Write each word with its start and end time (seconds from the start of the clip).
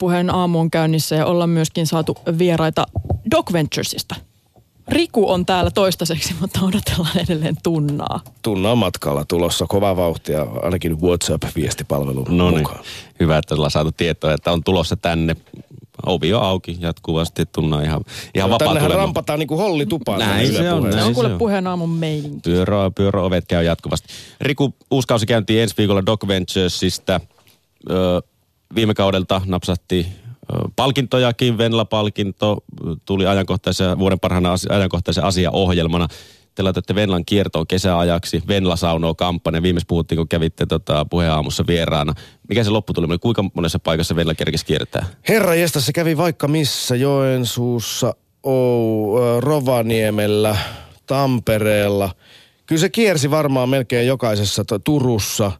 puheen 0.00 0.34
aamu 0.34 0.60
on 0.60 0.70
käynnissä 0.70 1.16
ja 1.16 1.26
ollaan 1.26 1.50
myöskin 1.50 1.86
saatu 1.86 2.16
vieraita 2.38 2.86
Doc 3.30 3.52
Venturesista. 3.52 4.14
Riku 4.88 5.30
on 5.30 5.46
täällä 5.46 5.70
toistaiseksi, 5.70 6.34
mutta 6.40 6.60
odotellaan 6.62 7.18
edelleen 7.18 7.56
tunnaa. 7.62 8.20
Tunnaa 8.42 8.74
matkalla 8.74 9.24
tulossa 9.24 9.66
kova 9.68 9.96
vauhtia, 9.96 10.46
ainakin 10.62 11.00
WhatsApp-viestipalvelun 11.00 12.26
No 12.28 12.50
niin, 12.50 12.58
mukaan. 12.58 12.80
hyvä, 13.20 13.38
että 13.38 13.54
ollaan 13.54 13.70
saatu 13.70 13.92
tietoa, 13.92 14.32
että 14.32 14.52
on 14.52 14.64
tulossa 14.64 14.96
tänne. 14.96 15.36
Ovi 16.06 16.34
on 16.34 16.42
auki 16.42 16.76
jatkuvasti, 16.80 17.46
tunna 17.46 17.82
ihan, 17.82 18.00
ihan 18.34 18.50
vapaa 18.50 18.58
Tännehän 18.58 18.82
tulemaan. 18.88 19.06
rampataan 19.06 19.38
niin 19.38 19.46
kuin 19.48 19.58
hollitupaan. 19.58 20.18
Näin 20.18 20.52
se 20.52 20.72
on, 20.72 20.78
Puheeseen. 20.78 20.92
Se 20.92 20.96
näin 20.96 21.08
on 21.08 21.14
kuule 21.14 21.32
on. 21.32 21.38
puheen 21.38 21.66
aamun 21.66 21.90
meininki. 21.90 22.40
Pyörö, 22.44 22.90
pyöröovet 22.94 23.44
käy 23.48 23.64
jatkuvasti. 23.64 24.08
Riku, 24.40 24.74
uusi 24.90 25.08
kausi 25.08 25.26
käyntiin 25.26 25.62
ensi 25.62 25.74
viikolla 25.78 26.06
Doc 26.06 26.28
Venturesista. 26.28 27.20
Ö, 27.90 28.22
viime 28.74 28.94
kaudelta 28.94 29.42
napsahti 29.46 30.06
palkintojakin. 30.76 31.58
Venla-palkinto 31.58 32.64
tuli 33.04 33.26
ajankohtaisen, 33.26 33.98
vuoden 33.98 34.20
parhaana 34.20 34.52
asi- 34.52 34.68
ajankohtaisen 34.70 35.24
asiaohjelmana. 35.24 36.08
Te 36.54 36.62
laitatte 36.62 36.94
Venlan 36.94 37.24
kiertoon 37.24 37.66
kesäajaksi. 37.66 38.42
Venla 38.48 38.76
saunoo 38.76 39.14
kampanja. 39.14 39.62
Viimeis 39.62 39.86
puhuttiin, 39.86 40.16
kun 40.16 40.28
kävitte 40.28 40.66
tota, 40.66 41.04
puheenaamussa 41.04 41.64
vieraana. 41.66 42.14
Mikä 42.48 42.64
se 42.64 42.70
lopputulema 42.70 43.12
oli? 43.12 43.18
Kuinka 43.18 43.44
monessa 43.54 43.78
paikassa 43.78 44.16
Venla 44.16 44.34
kerkesi 44.34 44.66
kiertää? 44.66 45.06
Herra 45.28 45.52
se 45.68 45.92
kävi 45.92 46.16
vaikka 46.16 46.48
missä, 46.48 46.96
Joensuussa, 46.96 48.14
Ou, 48.42 49.16
Rovaniemellä, 49.40 50.56
Tampereella. 51.06 52.10
Kyllä 52.66 52.80
se 52.80 52.88
kiersi 52.88 53.30
varmaan 53.30 53.68
melkein 53.68 54.06
jokaisessa 54.06 54.64
Turussa. 54.84 55.52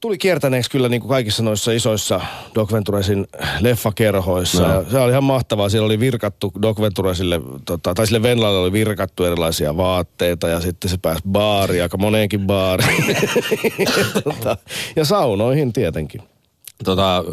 Tuli 0.00 0.18
kiertäneeksi 0.18 0.70
kyllä 0.70 0.88
niin 0.88 1.00
kuin 1.00 1.08
kaikissa 1.08 1.42
noissa 1.42 1.72
isoissa 1.72 2.20
Doc 2.54 2.72
Venturesin 2.72 3.26
leffakerhoissa. 3.60 4.68
No. 4.68 4.84
Se 4.90 4.98
oli 4.98 5.10
ihan 5.10 5.24
mahtavaa. 5.24 5.68
Siellä 5.68 5.86
oli 5.86 6.00
virkattu 6.00 6.52
Doc 6.62 6.80
Venturesille, 6.80 7.40
tota, 7.64 7.94
tai 7.94 8.06
sille 8.06 8.22
Venlalle 8.22 8.58
oli 8.58 8.72
virkattu 8.72 9.24
erilaisia 9.24 9.76
vaatteita 9.76 10.48
ja 10.48 10.60
sitten 10.60 10.90
se 10.90 10.96
pääsi 11.02 11.22
baariin, 11.28 11.82
aika 11.82 11.96
moneenkin 11.96 12.46
baariin. 12.46 13.16
tota, 14.24 14.56
ja 14.96 15.04
saunoihin 15.04 15.72
tietenkin. 15.72 16.22
Tota, 16.84 17.24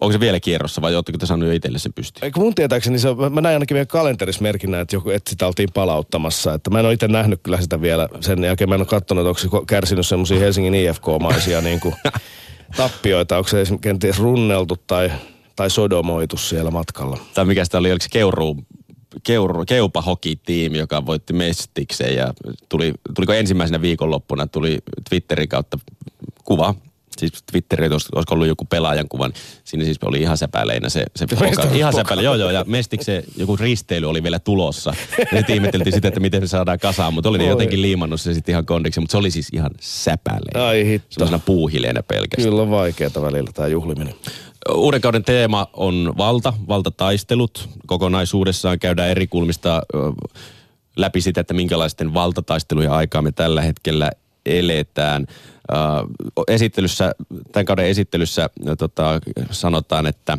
onko 0.00 0.12
se 0.12 0.20
vielä 0.20 0.40
kierrossa 0.40 0.82
vai 0.82 0.94
oletteko 0.94 1.18
te 1.18 1.26
saanut 1.26 1.48
jo 1.48 1.54
itselle 1.54 1.78
sen 1.78 1.92
pystyyn? 1.92 2.24
Eikö 2.24 2.40
mun 2.40 2.54
tietääkseni 2.54 2.98
se, 2.98 3.08
mä 3.30 3.40
näin 3.40 3.54
ainakin 3.54 3.74
meidän 3.74 3.86
kalenterissa 3.86 4.42
merkinnä, 4.42 4.80
että, 4.80 4.96
joku, 4.96 5.10
että 5.10 5.30
sitä 5.30 5.46
oltiin 5.46 5.68
palauttamassa. 5.74 6.54
Että 6.54 6.70
mä 6.70 6.80
en 6.80 6.84
ole 6.86 6.92
itse 6.92 7.08
nähnyt 7.08 7.40
kyllä 7.42 7.60
sitä 7.60 7.80
vielä. 7.80 8.08
Sen 8.20 8.44
jälkeen 8.44 8.68
mä 8.68 8.74
en 8.74 8.80
ole 8.80 8.86
katsonut, 8.86 9.26
onko 9.26 9.38
se 9.38 9.48
kärsinyt 9.66 10.06
semmoisia 10.06 10.38
Helsingin 10.38 10.74
IFK-maisia 10.74 11.60
niin 11.68 11.80
kuin 11.80 11.94
tappioita. 12.76 13.36
Onko 13.36 13.48
se 13.48 13.64
kenties 13.80 14.18
runneltu 14.18 14.76
tai, 14.86 15.12
tai 15.56 15.70
sodomoitu 15.70 16.36
siellä 16.36 16.70
matkalla. 16.70 17.18
tai 17.34 17.44
mikä 17.44 17.64
sitä 17.64 17.78
oli, 17.78 17.90
oliko 17.90 18.02
se 18.02 18.08
Keuru, 18.08 18.56
Keuru, 19.22 19.64
Keupa 19.64 20.02
Hockey-tiimi, 20.02 20.78
joka 20.78 21.06
voitti 21.06 21.32
Mestiksen 21.32 22.16
ja 22.16 22.34
tuli, 22.68 22.92
tuliko 23.14 23.32
ensimmäisenä 23.32 23.82
viikonloppuna, 23.82 24.46
tuli 24.46 24.78
Twitterin 25.08 25.48
kautta 25.48 25.78
kuva, 26.44 26.74
siis 27.28 27.42
Twitteri, 27.52 27.86
olisi, 27.86 28.08
olisiko 28.14 28.34
ollut 28.34 28.46
joku 28.46 28.64
pelaajan 28.64 29.08
kuvan, 29.08 29.32
siinä 29.64 29.84
siis 29.84 29.98
oli 30.04 30.20
ihan 30.20 30.38
säpäleinä 30.38 30.88
se, 30.88 31.04
se 31.16 31.26
poka. 31.26 31.68
Ihan 31.72 31.92
säpäle, 31.92 32.22
joo 32.22 32.34
joo, 32.34 32.50
ja 32.50 32.64
Mestiksen 32.68 33.22
joku 33.36 33.56
risteily 33.56 34.08
oli 34.08 34.22
vielä 34.22 34.38
tulossa. 34.38 34.94
Ja 35.18 35.38
sitten 35.38 35.54
ihmeteltiin 35.54 35.94
sitä, 35.94 36.08
että 36.08 36.20
miten 36.20 36.40
se 36.40 36.46
saadaan 36.46 36.78
kasaan, 36.78 37.14
mutta 37.14 37.28
oli 37.28 37.38
ne 37.38 37.46
jotenkin 37.46 37.82
liimannut 37.82 38.20
se 38.20 38.34
sitten 38.34 38.52
ihan 38.52 38.66
kondiksi, 38.66 39.00
mutta 39.00 39.12
se 39.12 39.18
oli 39.18 39.30
siis 39.30 39.48
ihan 39.52 39.70
säpäleinä. 39.80 40.66
Ai 40.66 40.86
hitto. 40.86 41.06
Semmoisena 41.10 41.38
puuhileenä 41.38 42.02
pelkästään. 42.02 42.48
Kyllä 42.48 42.62
on 42.62 42.70
vaikeaa 42.70 43.22
välillä 43.22 43.50
tämä 43.54 43.68
juhliminen. 43.68 44.14
Uuden 44.74 45.00
kauden 45.00 45.24
teema 45.24 45.66
on 45.72 46.14
valta, 46.18 46.52
valtataistelut. 46.68 47.68
Kokonaisuudessaan 47.86 48.78
käydään 48.78 49.10
eri 49.10 49.26
kulmista 49.26 49.82
läpi 50.96 51.20
sitä, 51.20 51.40
että 51.40 51.54
minkälaisten 51.54 52.14
valtataistelujen 52.14 52.90
aikaa 52.90 53.22
me 53.22 53.32
tällä 53.32 53.62
hetkellä 53.62 54.10
eletään. 54.46 55.26
Esittelyssä, 56.48 57.12
tämän 57.52 57.66
kauden 57.66 57.86
esittelyssä 57.86 58.50
tota, 58.78 59.20
sanotaan, 59.50 60.06
että 60.06 60.38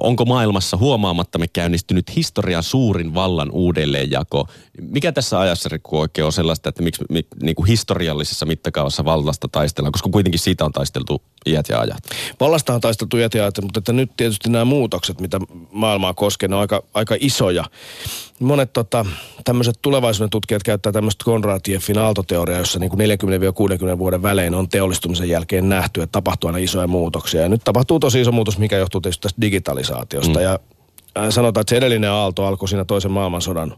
onko 0.00 0.24
maailmassa 0.24 0.76
huomaamattamme 0.76 1.48
käynnistynyt 1.48 2.16
historian 2.16 2.62
suurin 2.62 3.14
vallan 3.14 3.50
uudelleenjako. 3.50 4.48
Mikä 4.80 5.12
tässä 5.12 5.40
ajassa 5.40 5.68
Rikku 5.68 5.98
oikein 5.98 6.24
on 6.24 6.32
sellaista, 6.32 6.68
että 6.68 6.82
miksi 6.82 7.04
mi, 7.10 7.26
niin 7.42 7.54
kuin 7.54 7.66
historiallisessa 7.66 8.46
mittakaavassa 8.46 9.04
vallasta 9.04 9.48
taistellaan, 9.52 9.92
koska 9.92 10.08
kuitenkin 10.10 10.38
siitä 10.40 10.64
on 10.64 10.72
taisteltu 10.72 11.22
iät 11.48 11.68
ja 11.68 11.80
ajat. 11.80 12.02
Vallasta 12.40 12.74
on 12.74 12.80
taisteltu 12.80 13.16
jätiä, 13.16 13.50
mutta 13.62 13.78
että 13.78 13.92
nyt 13.92 14.10
tietysti 14.16 14.50
nämä 14.50 14.64
muutokset, 14.64 15.20
mitä 15.20 15.40
maailmaa 15.72 16.14
koskee, 16.14 16.48
ne 16.48 16.54
on 16.54 16.60
aika, 16.60 16.82
aika 16.94 17.16
isoja. 17.20 17.64
Monet 18.40 18.72
tota, 18.72 19.06
tämmöiset 19.44 19.78
tulevaisuuden 19.82 20.30
tutkijat 20.30 20.62
käyttää 20.62 20.92
tämmöistä 20.92 21.24
Konratieffin 21.24 21.98
aaltoteoriaa, 21.98 22.58
jossa 22.58 22.78
niin 22.78 22.90
kuin 22.90 23.00
40-60 23.94 23.98
vuoden 23.98 24.22
välein 24.22 24.54
on 24.54 24.68
teollistumisen 24.68 25.28
jälkeen 25.28 25.68
nähty, 25.68 26.02
että 26.02 26.12
tapahtuu 26.12 26.48
aina 26.48 26.58
isoja 26.58 26.86
muutoksia. 26.86 27.40
Ja 27.40 27.48
nyt 27.48 27.64
tapahtuu 27.64 28.00
tosi 28.00 28.20
iso 28.20 28.32
muutos, 28.32 28.58
mikä 28.58 28.76
johtuu 28.76 29.00
tietysti 29.00 29.22
tästä 29.22 29.40
digitalisaatiosta. 29.40 30.38
Mm. 30.38 30.44
Ja 30.44 30.58
äh, 31.18 31.30
sanotaan, 31.30 31.60
että 31.60 31.70
se 31.70 31.76
edellinen 31.76 32.10
aalto 32.10 32.46
alkoi 32.46 32.68
siinä 32.68 32.84
toisen 32.84 33.10
maailmansodan 33.10 33.74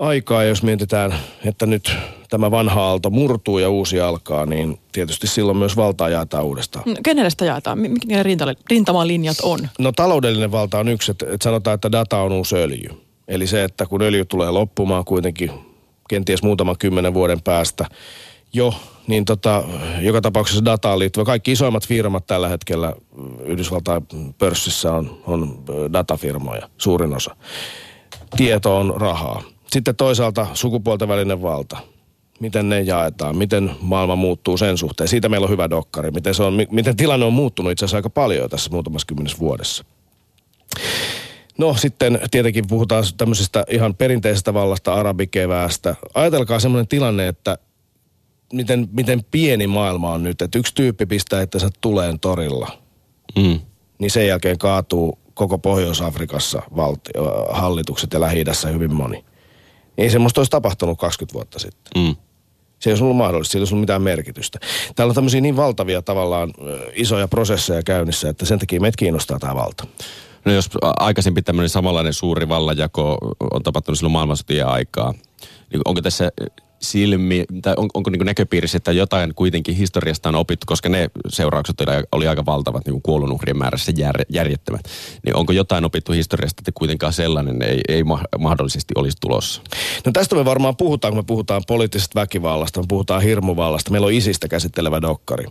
aikaa, 0.00 0.44
jos 0.44 0.62
mietitään, 0.62 1.14
että 1.44 1.66
nyt 1.66 1.92
tämä 2.30 2.50
vanha 2.50 2.82
aalto 2.82 3.10
murtuu 3.10 3.58
ja 3.58 3.70
uusi 3.70 4.00
alkaa, 4.00 4.46
niin 4.46 4.78
tietysti 4.92 5.26
silloin 5.26 5.58
myös 5.58 5.76
valtaa 5.76 6.08
jaetaan 6.08 6.44
uudestaan. 6.44 6.84
No, 6.86 6.94
Kenelle 7.04 7.30
sitä 7.30 7.44
jaetaan? 7.44 7.78
Mi- 7.78 7.88
Mitkä 7.88 8.22
rintamalinjat 8.70 9.36
on? 9.42 9.68
No 9.78 9.92
taloudellinen 9.92 10.52
valta 10.52 10.78
on 10.78 10.88
yksi, 10.88 11.10
että, 11.10 11.26
että 11.30 11.44
sanotaan, 11.44 11.74
että 11.74 11.92
data 11.92 12.18
on 12.18 12.32
uusi 12.32 12.56
öljy. 12.56 12.90
Eli 13.28 13.46
se, 13.46 13.64
että 13.64 13.86
kun 13.86 14.02
öljy 14.02 14.24
tulee 14.24 14.50
loppumaan 14.50 15.04
kuitenkin 15.04 15.50
kenties 16.08 16.42
muutaman 16.42 16.78
kymmenen 16.78 17.14
vuoden 17.14 17.42
päästä 17.42 17.86
jo, 18.52 18.74
niin 19.06 19.24
tota, 19.24 19.64
joka 20.00 20.20
tapauksessa 20.20 20.64
dataan 20.64 20.98
liittyvä. 20.98 21.24
Kaikki 21.24 21.52
isoimmat 21.52 21.86
firmat 21.86 22.26
tällä 22.26 22.48
hetkellä 22.48 22.94
Yhdysvaltain 23.44 24.06
pörssissä 24.38 24.92
on, 24.92 25.22
on 25.26 25.64
datafirmoja, 25.92 26.68
suurin 26.78 27.14
osa. 27.16 27.36
Tieto 28.36 28.76
on 28.76 28.94
rahaa. 28.96 29.42
Sitten 29.72 29.96
toisaalta 29.96 30.46
sukupuolten 30.54 31.08
välinen 31.08 31.42
valta. 31.42 31.76
Miten 32.40 32.68
ne 32.68 32.80
jaetaan, 32.80 33.36
miten 33.36 33.70
maailma 33.80 34.16
muuttuu 34.16 34.56
sen 34.56 34.78
suhteen. 34.78 35.08
Siitä 35.08 35.28
meillä 35.28 35.44
on 35.44 35.50
hyvä 35.50 35.70
dokkari. 35.70 36.10
Miten, 36.10 36.34
se 36.34 36.42
on, 36.42 36.54
mi- 36.54 36.68
miten 36.70 36.96
tilanne 36.96 37.26
on 37.26 37.32
muuttunut 37.32 37.72
itse 37.72 37.84
asiassa 37.84 37.96
aika 37.98 38.10
paljon 38.10 38.42
jo 38.42 38.48
tässä 38.48 38.70
muutamassa 38.70 39.06
kymmenessä 39.06 39.38
vuodessa. 39.38 39.84
No 41.58 41.74
sitten 41.74 42.20
tietenkin 42.30 42.66
puhutaan 42.68 43.04
tämmöisestä 43.16 43.64
ihan 43.70 43.94
perinteisestä 43.94 44.54
vallasta, 44.54 44.94
arabikeväästä. 44.94 45.94
Ajatelkaa 46.14 46.60
semmoinen 46.60 46.88
tilanne, 46.88 47.28
että 47.28 47.58
miten, 48.52 48.88
miten 48.92 49.24
pieni 49.30 49.66
maailma 49.66 50.12
on 50.12 50.22
nyt. 50.22 50.42
Että 50.42 50.58
yksi 50.58 50.74
tyyppi 50.74 51.06
pistää 51.06 51.42
itsensä 51.42 51.68
tuleen 51.80 52.20
torilla, 52.20 52.68
Mm. 53.36 53.60
niin 53.98 54.10
sen 54.10 54.26
jälkeen 54.26 54.58
kaatuu 54.58 55.18
koko 55.34 55.58
Pohjois-Afrikassa 55.58 56.62
valti, 56.76 57.10
hallitukset 57.50 58.12
ja 58.12 58.20
lähi 58.20 58.44
hyvin 58.72 58.94
moni. 58.94 59.24
Ei 59.98 60.10
semmoista 60.10 60.40
olisi 60.40 60.50
tapahtunut 60.50 60.98
20 60.98 61.34
vuotta 61.34 61.58
sitten. 61.58 62.02
Mm. 62.02 62.16
Se 62.78 62.90
ei 62.90 62.92
olisi 62.92 63.04
ollut 63.04 63.16
mahdollista, 63.16 63.52
sillä 63.52 63.64
ei 63.64 63.68
ollut 63.72 63.80
mitään 63.80 64.02
merkitystä. 64.02 64.58
Täällä 64.96 65.10
on 65.10 65.14
tämmöisiä 65.14 65.40
niin 65.40 65.56
valtavia 65.56 66.02
tavallaan 66.02 66.52
isoja 66.94 67.28
prosesseja 67.28 67.82
käynnissä, 67.82 68.28
että 68.28 68.46
sen 68.46 68.58
takia 68.58 68.80
meitä 68.80 68.96
kiinnostaa 68.96 69.38
tämä 69.38 69.54
valta. 69.54 69.86
No 70.44 70.52
jos 70.52 70.70
aikaisempi 70.82 71.42
tämmöinen 71.42 71.68
samanlainen 71.68 72.12
suuri 72.12 72.48
vallanjako 72.48 73.18
on 73.50 73.62
tapahtunut 73.62 73.98
silloin 73.98 74.12
maailmansotien 74.12 74.66
aikaa, 74.66 75.14
niin 75.72 75.82
onko 75.84 76.02
tässä 76.02 76.30
silmi, 76.82 77.44
tai 77.62 77.74
on, 77.76 77.88
onko 77.94 78.10
niin 78.10 78.26
näköpiirissä, 78.26 78.76
että 78.76 78.92
jotain 78.92 79.34
kuitenkin 79.34 79.74
historiasta 79.74 80.28
on 80.28 80.34
opittu, 80.34 80.64
koska 80.66 80.88
ne 80.88 81.10
seuraukset 81.28 81.80
oli, 81.80 82.04
oli 82.12 82.28
aika 82.28 82.46
valtavat, 82.46 82.86
niin 82.86 83.02
kuolonuhrien 83.02 83.58
määrässä 83.58 83.92
jär, 83.96 84.16
järjettömät. 84.28 84.80
Niin 85.24 85.36
onko 85.36 85.52
jotain 85.52 85.84
opittu 85.84 86.12
historiasta, 86.12 86.60
että 86.60 86.72
kuitenkaan 86.74 87.12
sellainen 87.12 87.62
ei, 87.62 87.80
ei 87.88 88.04
ma- 88.04 88.24
mahdollisesti 88.38 88.94
olisi 88.96 89.16
tulossa? 89.20 89.62
No 90.06 90.12
tästä 90.12 90.36
me 90.36 90.44
varmaan 90.44 90.76
puhutaan, 90.76 91.12
kun 91.12 91.18
me 91.18 91.26
puhutaan 91.26 91.62
poliittisesta 91.66 92.20
väkivallasta, 92.20 92.80
me 92.80 92.86
puhutaan 92.88 93.22
hirmuvallasta. 93.22 93.90
Meillä 93.90 94.06
on 94.06 94.12
isistä 94.12 94.48
käsittelevä 94.48 95.02
dokkari. 95.02 95.44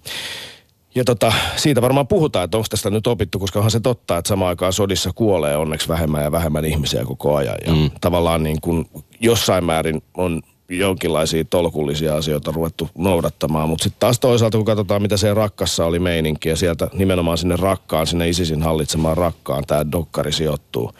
Ja 0.96 1.04
tota, 1.04 1.34
siitä 1.56 1.82
varmaan 1.82 2.08
puhutaan, 2.08 2.46
että 2.46 2.58
onko 2.58 2.68
tästä 2.70 2.90
nyt 2.90 3.08
opittu, 3.08 3.40
koska 3.40 3.60
onhan 3.60 3.72
se 3.72 3.80
totta, 3.80 4.18
että 4.18 4.30
samaan 4.30 4.50
aikaan 4.50 4.74
sodissa 4.74 5.12
kuolee 5.16 5.58
onneksi 5.58 5.88
vähemmän 5.88 6.24
ja 6.24 6.32
vähemmän 6.32 6.66
ihmisiä 6.66 7.06
koko 7.06 7.36
ajan. 7.36 7.58
Ja 7.66 7.74
mm. 7.74 7.92
tavallaan 8.02 8.44
niin 8.44 8.62
kuin 8.62 8.86
jossain 9.20 9.64
määrin 9.64 10.02
on 10.18 10.42
jonkinlaisia 10.70 11.46
tolkullisia 11.46 12.16
asioita 12.16 12.52
ruvettu 12.52 12.90
noudattamaan. 12.98 13.70
Mutta 13.70 13.84
sitten 13.84 14.00
taas 14.00 14.20
toisaalta, 14.20 14.58
kun 14.58 14.66
katsotaan, 14.66 15.02
mitä 15.02 15.18
se 15.18 15.34
rakkassa 15.34 15.86
oli 15.86 16.00
meininki 16.00 16.50
ja 16.50 16.56
sieltä 16.56 16.88
nimenomaan 16.94 17.38
sinne 17.38 17.56
rakkaan, 17.56 18.08
sinne 18.08 18.30
ISISin 18.30 18.64
hallitsemaan 18.64 19.18
rakkaan 19.18 19.64
tämä 19.68 19.92
dokkari 19.92 20.32
sijoittuu, 20.32 20.92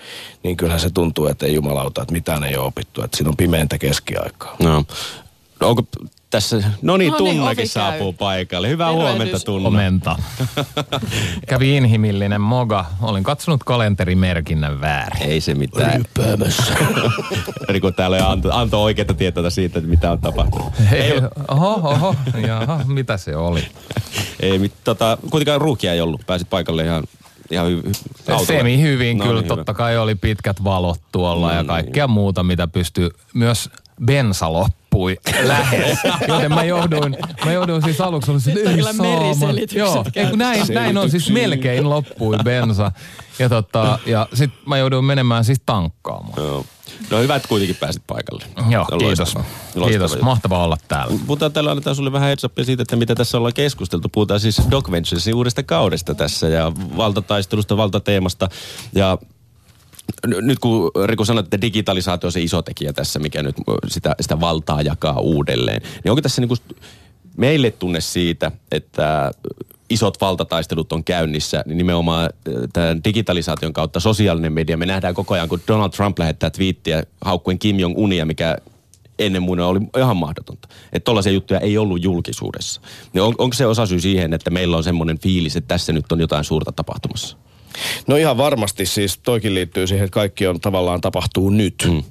niin 0.44 0.58
kyllähän 0.58 0.80
se 0.80 0.90
tuntuu, 0.90 1.28
että 1.28 1.46
ei 1.46 1.54
jumalauta, 1.54 2.02
että 2.02 2.14
mitään 2.14 2.44
ei 2.44 2.58
ole 2.58 2.66
opittu. 2.66 3.04
Että 3.04 3.18
siinä 3.18 3.30
on 3.30 3.38
pimeintä 3.38 3.78
keskiaikaa. 3.78 4.56
No. 4.64 4.84
Onko 5.62 5.84
tässä, 6.30 6.56
no 6.56 6.64
niin, 6.64 6.78
No 6.82 6.98
niin, 6.98 7.14
Tunnakin 7.18 7.68
saapuu 7.70 8.14
käy. 8.14 8.18
paikalle. 8.18 8.70
Hyvää 8.70 8.88
Tervehdys. 8.88 9.12
huomenta 9.18 9.40
Tunna. 9.46 9.70
Komenta. 9.70 10.16
Kävi 11.48 11.78
inhimillinen 11.78 12.42
moga. 12.42 12.86
Olin 13.02 13.24
katsonut 13.24 13.64
kalenterimerkinnän 13.64 14.82
väärin. 14.82 15.22
Ei 15.22 15.42
se 15.42 15.56
mitään. 15.56 16.06
Riku 17.70 17.92
täällä 17.98 18.18
jo 18.18 18.28
antoi, 18.28 18.52
antoi 18.54 18.84
oikeita 18.84 19.14
tietoa 19.14 19.50
siitä, 19.50 19.80
että 19.80 19.90
mitä 19.92 20.12
on 20.12 20.20
tapahtunut. 20.20 20.74
Ei, 20.92 21.14
oho, 21.48 21.74
oho, 21.74 22.16
jaha, 22.48 22.82
mitä 22.88 23.18
se 23.18 23.36
oli? 23.36 23.68
Ei, 24.40 24.60
mit, 24.60 24.74
tota, 24.84 25.18
kuitenkaan 25.30 25.62
ruukia 25.62 25.94
ei 25.94 26.02
ollut. 26.02 26.22
Pääsit 26.28 26.50
paikalle 26.50 26.84
ihan, 26.84 27.04
ihan 27.52 27.68
hy. 27.68 27.82
Semi 28.48 28.82
hyvin, 28.82 29.18
No 29.18 29.24
no, 29.24 29.30
kyllä 29.30 29.42
niin, 29.42 29.46
hyvä. 29.52 29.56
totta 29.56 29.74
kai 29.74 29.98
oli 29.98 30.16
pitkät 30.16 30.64
valot 30.64 31.00
tuolla 31.12 31.54
ja 31.54 31.64
kaikkea 31.64 32.08
muuta, 32.08 32.44
mitä 32.44 32.68
pystyy. 32.68 33.10
Myös 33.34 33.70
bensa 34.06 34.54
loppui 34.90 35.18
lähes. 35.44 36.00
Joten 36.28 36.54
mä 36.54 36.64
jouduin, 36.64 37.18
mä 37.46 37.52
jouduin 37.52 37.84
siis 37.84 38.02
aluksi 38.02 38.32
oli 38.32 38.40
on 38.68 38.76
kyllä 38.76 38.92
Joo, 39.74 40.06
ei, 40.16 40.26
kun 40.26 40.40
näin, 40.40 40.64
näin 40.74 40.98
on 40.98 41.10
siis 41.10 41.30
melkein 41.30 41.90
loppui 41.90 42.38
bensa. 42.44 42.92
Ja, 43.40 43.50
tota, 43.50 44.00
ja 44.06 44.28
sit 44.34 44.52
mä 44.66 44.78
jouduin 44.78 45.06
menemään 45.06 45.46
siis 45.46 45.62
tankkaamaan. 45.66 46.44
Joo. 46.44 46.66
No 47.10 47.20
hyvä, 47.20 47.36
että 47.36 47.48
kuitenkin 47.48 47.76
pääsit 47.76 48.04
paikalle. 48.08 48.44
Joo, 48.70 48.86
kiitos. 48.86 49.36
loistavaa. 49.36 49.46
Kiitos, 49.74 50.00
Loistavaa. 50.02 50.26
mahtavaa 50.26 50.64
olla 50.64 50.78
täällä. 50.88 51.20
Puhutaan 51.28 51.54
tällä 51.54 51.72
annetaan 51.72 51.96
sulle 51.96 52.12
vähän 52.12 52.28
heads 52.28 52.46
siitä, 52.64 52.82
että 52.82 52.96
mitä 52.96 53.16
tässä 53.16 53.38
ollaan 53.38 53.54
keskusteltu. 53.54 54.10
Puhutaan 54.10 54.40
siis 54.40 54.62
Doc 54.72 54.92
Venturesin 54.92 55.36
uudesta 55.36 55.64
kaudesta 55.64 56.16
tässä 56.16 56.48
ja 56.48 56.72
valtataistelusta, 56.98 57.78
valtateemasta. 57.78 58.50
Ja 58.96 59.18
nyt 60.28 60.60
kun 60.60 60.92
Riku 61.06 61.26
sanoi, 61.26 61.44
että 61.44 61.62
digitalisaatio 61.62 62.28
on 62.28 62.32
se 62.32 62.42
iso 62.42 62.62
tekijä 62.62 62.94
tässä, 62.94 63.20
mikä 63.20 63.44
nyt 63.44 63.56
sitä, 63.88 64.16
sitä 64.22 64.40
valtaa 64.40 64.82
jakaa 64.82 65.20
uudelleen, 65.20 65.82
niin 65.82 66.12
onko 66.12 66.22
tässä 66.22 66.42
niinku 66.42 66.56
meille 67.38 67.72
tunne 67.72 68.02
siitä, 68.02 68.52
että 68.72 69.32
isot 69.90 70.22
valtataistelut 70.22 70.92
on 70.92 71.04
käynnissä, 71.04 71.64
niin 71.66 71.78
nimenomaan 71.78 72.30
tämän 72.74 73.04
digitalisaation 73.04 73.74
kautta 73.74 74.00
sosiaalinen 74.00 74.54
media, 74.54 74.78
me 74.78 74.86
nähdään 74.86 75.14
koko 75.14 75.34
ajan, 75.34 75.50
kun 75.50 75.60
Donald 75.68 75.92
Trump 75.92 76.20
lähettää 76.20 76.50
twiittiä 76.50 77.04
haukkuen 77.22 77.60
Kim 77.60 77.80
Jong-unia, 77.80 78.26
mikä 78.26 78.58
ennen 79.20 79.42
muina 79.42 79.68
oli 79.68 79.80
ihan 79.98 80.18
mahdotonta. 80.18 80.68
Että 80.94 81.06
tollaisia 81.06 81.32
juttuja 81.32 81.60
ei 81.60 81.78
ollut 81.78 82.04
julkisuudessa. 82.04 82.82
Niin 83.14 83.22
on, 83.22 83.36
onko 83.38 83.54
se 83.54 83.66
osa 83.66 83.86
syy 83.86 84.00
siihen, 84.00 84.34
että 84.34 84.50
meillä 84.50 84.78
on 84.78 84.84
semmoinen 84.84 85.20
fiilis, 85.20 85.56
että 85.56 85.68
tässä 85.68 85.94
nyt 85.94 86.12
on 86.12 86.20
jotain 86.20 86.44
suurta 86.44 86.72
tapahtumassa? 86.72 87.38
No 88.08 88.16
ihan 88.16 88.38
varmasti 88.38 88.86
siis 88.86 89.18
toikin 89.18 89.54
liittyy 89.54 89.88
siihen, 89.88 90.06
että 90.06 90.14
kaikki 90.14 90.48
on 90.48 90.60
tavallaan 90.60 91.02
tapahtuu 91.02 91.50
nyt. 91.50 91.88
Mm. 91.92 92.04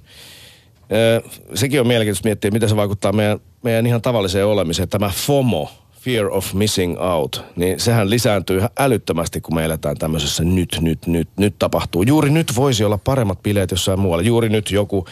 Sekin 1.54 1.80
on 1.80 1.86
mielenkiintoista 1.86 2.26
miettiä, 2.26 2.50
miten 2.50 2.68
se 2.68 2.76
vaikuttaa 2.76 3.12
meidän, 3.12 3.38
meidän 3.62 3.86
ihan 3.86 4.02
tavalliseen 4.02 4.46
olemiseen. 4.46 4.88
Tämä 4.88 5.08
FOMO, 5.08 5.70
fear 6.00 6.26
of 6.26 6.54
missing 6.54 7.00
out, 7.00 7.44
niin 7.56 7.80
sehän 7.80 8.10
lisääntyy 8.10 8.58
ihan 8.58 8.70
älyttömästi, 8.78 9.40
kun 9.40 9.54
me 9.54 9.64
eletään 9.64 9.96
tämmöisessä 9.96 10.44
nyt, 10.44 10.78
nyt, 10.80 11.06
nyt, 11.06 11.28
nyt 11.36 11.54
tapahtuu. 11.58 12.02
Juuri 12.02 12.30
nyt 12.30 12.56
voisi 12.56 12.84
olla 12.84 12.98
paremmat 12.98 13.42
bileet 13.42 13.70
jossain 13.70 14.00
muualla. 14.00 14.22
Juuri 14.22 14.48
nyt 14.48 14.70
joku 14.70 15.06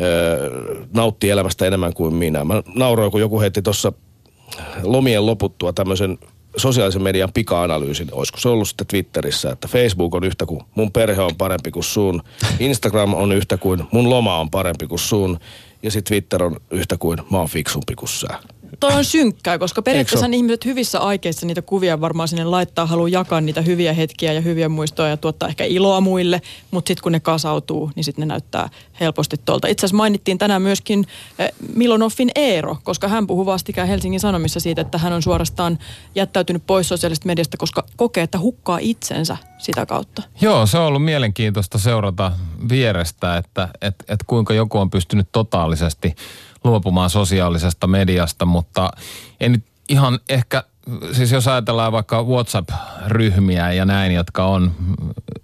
ö, 0.00 0.84
nauttii 0.94 1.30
elämästä 1.30 1.66
enemmän 1.66 1.94
kuin 1.94 2.14
minä. 2.14 2.44
Mä 2.44 2.62
nauroin, 2.74 3.10
kun 3.10 3.20
joku 3.20 3.40
heitti 3.40 3.62
tuossa 3.62 3.92
lomien 4.82 5.26
loputtua 5.26 5.72
tämmöisen 5.72 6.18
sosiaalisen 6.58 7.02
median 7.02 7.32
pika-analyysin. 7.32 8.08
Olisiko 8.12 8.38
se 8.38 8.48
ollut 8.48 8.68
sitten 8.68 8.86
Twitterissä, 8.86 9.50
että 9.50 9.68
Facebook 9.68 10.14
on 10.14 10.24
yhtä 10.24 10.46
kuin 10.46 10.60
mun 10.74 10.92
perhe 10.92 11.22
on 11.22 11.36
parempi 11.38 11.70
kuin 11.70 11.84
sun, 11.84 12.22
Instagram 12.58 13.14
on 13.14 13.32
yhtä 13.32 13.56
kuin 13.56 13.82
mun 13.92 14.10
loma 14.10 14.38
on 14.38 14.50
parempi 14.50 14.86
kuin 14.86 14.98
sun, 14.98 15.38
ja 15.82 15.90
sitten 15.90 16.14
Twitter 16.14 16.42
on 16.42 16.56
yhtä 16.70 16.96
kuin 16.96 17.18
mä 17.30 17.38
oon 17.38 17.48
fiksumpi 17.48 17.94
kuin 17.94 18.08
sä. 18.08 18.28
Toi 18.80 18.92
on 18.92 19.04
synkkää, 19.04 19.58
koska 19.58 19.82
periaatteessa 19.82 20.26
ihmiset 20.26 20.64
hyvissä 20.64 21.00
aikeissa 21.00 21.46
niitä 21.46 21.62
kuvia 21.62 22.00
varmaan 22.00 22.28
sinne 22.28 22.44
laittaa, 22.44 22.86
haluaa 22.86 23.08
jakaa 23.08 23.40
niitä 23.40 23.62
hyviä 23.62 23.92
hetkiä 23.92 24.32
ja 24.32 24.40
hyviä 24.40 24.68
muistoja 24.68 25.08
ja 25.08 25.16
tuottaa 25.16 25.48
ehkä 25.48 25.64
iloa 25.64 26.00
muille, 26.00 26.42
mutta 26.70 26.88
sitten 26.88 27.02
kun 27.02 27.12
ne 27.12 27.20
kasautuu, 27.20 27.90
niin 27.96 28.04
sitten 28.04 28.22
ne 28.22 28.26
näyttää 28.26 28.68
helposti 29.00 29.36
tuolta. 29.44 29.68
Itse 29.68 29.86
asiassa 29.86 29.96
mainittiin 29.96 30.38
tänään 30.38 30.62
myöskin 30.62 31.04
eh, 31.38 31.52
Milonoffin 31.74 32.30
Eero, 32.34 32.76
koska 32.82 33.08
hän 33.08 33.26
puhuu 33.26 33.46
vastikään 33.46 33.88
Helsingin 33.88 34.20
Sanomissa 34.20 34.60
siitä, 34.60 34.80
että 34.80 34.98
hän 34.98 35.12
on 35.12 35.22
suorastaan 35.22 35.78
jättäytynyt 36.14 36.62
pois 36.66 36.88
sosiaalisesta 36.88 37.26
mediasta, 37.26 37.56
koska 37.56 37.84
kokee, 37.96 38.22
että 38.24 38.38
hukkaa 38.38 38.78
itsensä 38.80 39.36
sitä 39.58 39.86
kautta. 39.86 40.22
Joo, 40.40 40.66
se 40.66 40.78
on 40.78 40.86
ollut 40.86 41.04
mielenkiintoista 41.04 41.78
seurata 41.78 42.32
vierestä, 42.68 43.36
että 43.36 43.68
et, 43.80 43.94
et 44.08 44.20
kuinka 44.26 44.54
joku 44.54 44.78
on 44.78 44.90
pystynyt 44.90 45.28
totaalisesti 45.32 46.14
luopumaan 46.68 47.10
sosiaalisesta 47.10 47.86
mediasta, 47.86 48.44
mutta 48.44 48.90
en 49.40 49.52
nyt 49.52 49.64
ihan 49.88 50.18
ehkä, 50.28 50.64
siis 51.12 51.32
jos 51.32 51.48
ajatellaan 51.48 51.92
vaikka 51.92 52.22
WhatsApp-ryhmiä 52.22 53.72
ja 53.72 53.84
näin, 53.84 54.12
jotka 54.14 54.44
on 54.44 54.72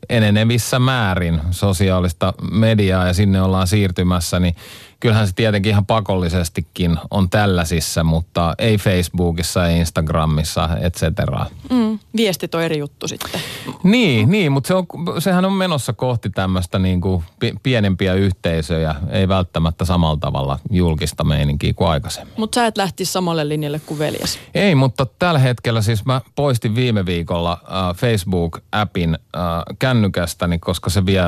enenevissä 0.09 0.79
määrin 0.79 1.41
sosiaalista 1.51 2.35
mediaa 2.51 3.07
ja 3.07 3.15
sinne 3.15 3.43
ollaan 3.43 3.67
siirtymässä, 3.67 4.41
niin 4.41 4.57
kyllähän 5.01 5.27
se 5.27 5.33
tietenkin 5.33 5.71
ihan 5.71 5.87
pakollisestikin 5.87 6.99
on 7.11 7.31
tällaisissa, 7.31 8.05
mutta 8.05 8.55
ei 8.59 8.79
Facebookissa, 8.79 9.67
ei 9.67 9.79
Instagramissa, 9.79 10.69
et 10.81 10.95
cetera. 10.95 11.47
Mm, 11.71 11.99
viestit 12.17 12.55
on 12.55 12.63
eri 12.63 12.79
juttu 12.79 13.09
sitten. 13.09 13.41
Niin, 13.83 14.31
niin 14.31 14.53
mutta 14.53 14.69
se 14.69 14.75
on, 14.75 14.87
sehän 15.19 15.45
on 15.45 15.53
menossa 15.53 15.93
kohti 15.93 16.31
tämmöistä 16.31 16.79
niin 16.79 17.01
kuin 17.01 17.25
pi- 17.39 17.55
pienempiä 17.63 18.15
yhteisöjä, 18.15 18.95
ei 19.11 19.29
välttämättä 19.29 19.85
samalla 19.85 20.19
tavalla 20.21 20.59
julkista 20.71 21.25
meininkiä 21.25 21.75
kuin 21.75 21.89
aikaisemmin. 21.89 22.35
Mutta 22.37 22.55
sä 22.55 22.67
et 22.67 22.77
lähtisi 22.77 23.13
samalle 23.13 23.49
linjalle 23.49 23.81
kuin 23.87 23.99
veljes. 23.99 24.39
Ei, 24.55 24.75
mutta 24.75 25.07
tällä 25.19 25.39
hetkellä 25.39 25.83
siis 25.83 26.05
mä 26.05 26.21
poistin 26.35 26.75
viime 26.75 27.07
viikolla 27.07 27.53
äh, 27.53 27.97
Facebook-appin 27.97 29.19
äh, 29.37 29.43
kännykästäni, 29.79 30.59
koska 30.59 30.91
se 30.91 31.07
vie 31.07 31.23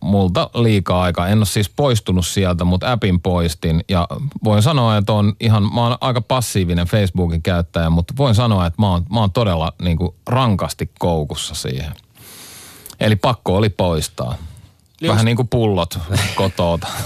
multa 0.00 0.50
liikaa 0.54 1.02
aikaa. 1.02 1.28
En 1.28 1.38
ole 1.38 1.46
siis 1.46 1.70
poistunut 1.76 2.26
sieltä, 2.26 2.64
mutta 2.64 2.92
appin 2.92 3.20
poistin 3.22 3.84
ja 3.88 4.08
voin 4.44 4.62
sanoa, 4.62 4.96
että 4.96 5.12
on 5.12 5.32
ihan, 5.40 5.62
mä 5.74 5.82
oon 5.82 5.98
aika 6.00 6.20
passiivinen 6.20 6.86
Facebookin 6.86 7.42
käyttäjä, 7.42 7.90
mutta 7.90 8.14
voin 8.18 8.34
sanoa, 8.34 8.66
että 8.66 8.82
mä 8.82 8.90
oon, 8.90 9.06
mä 9.12 9.20
oon 9.20 9.32
todella 9.32 9.72
niin 9.82 9.96
kuin 9.96 10.14
rankasti 10.26 10.90
koukussa 10.98 11.54
siihen. 11.54 11.92
Eli 13.00 13.16
pakko 13.16 13.56
oli 13.56 13.68
poistaa. 13.68 14.34
Vähän 15.08 15.24
niin 15.24 15.36
kuin 15.36 15.48
pullot 15.48 15.98
kotoota. 16.34 16.86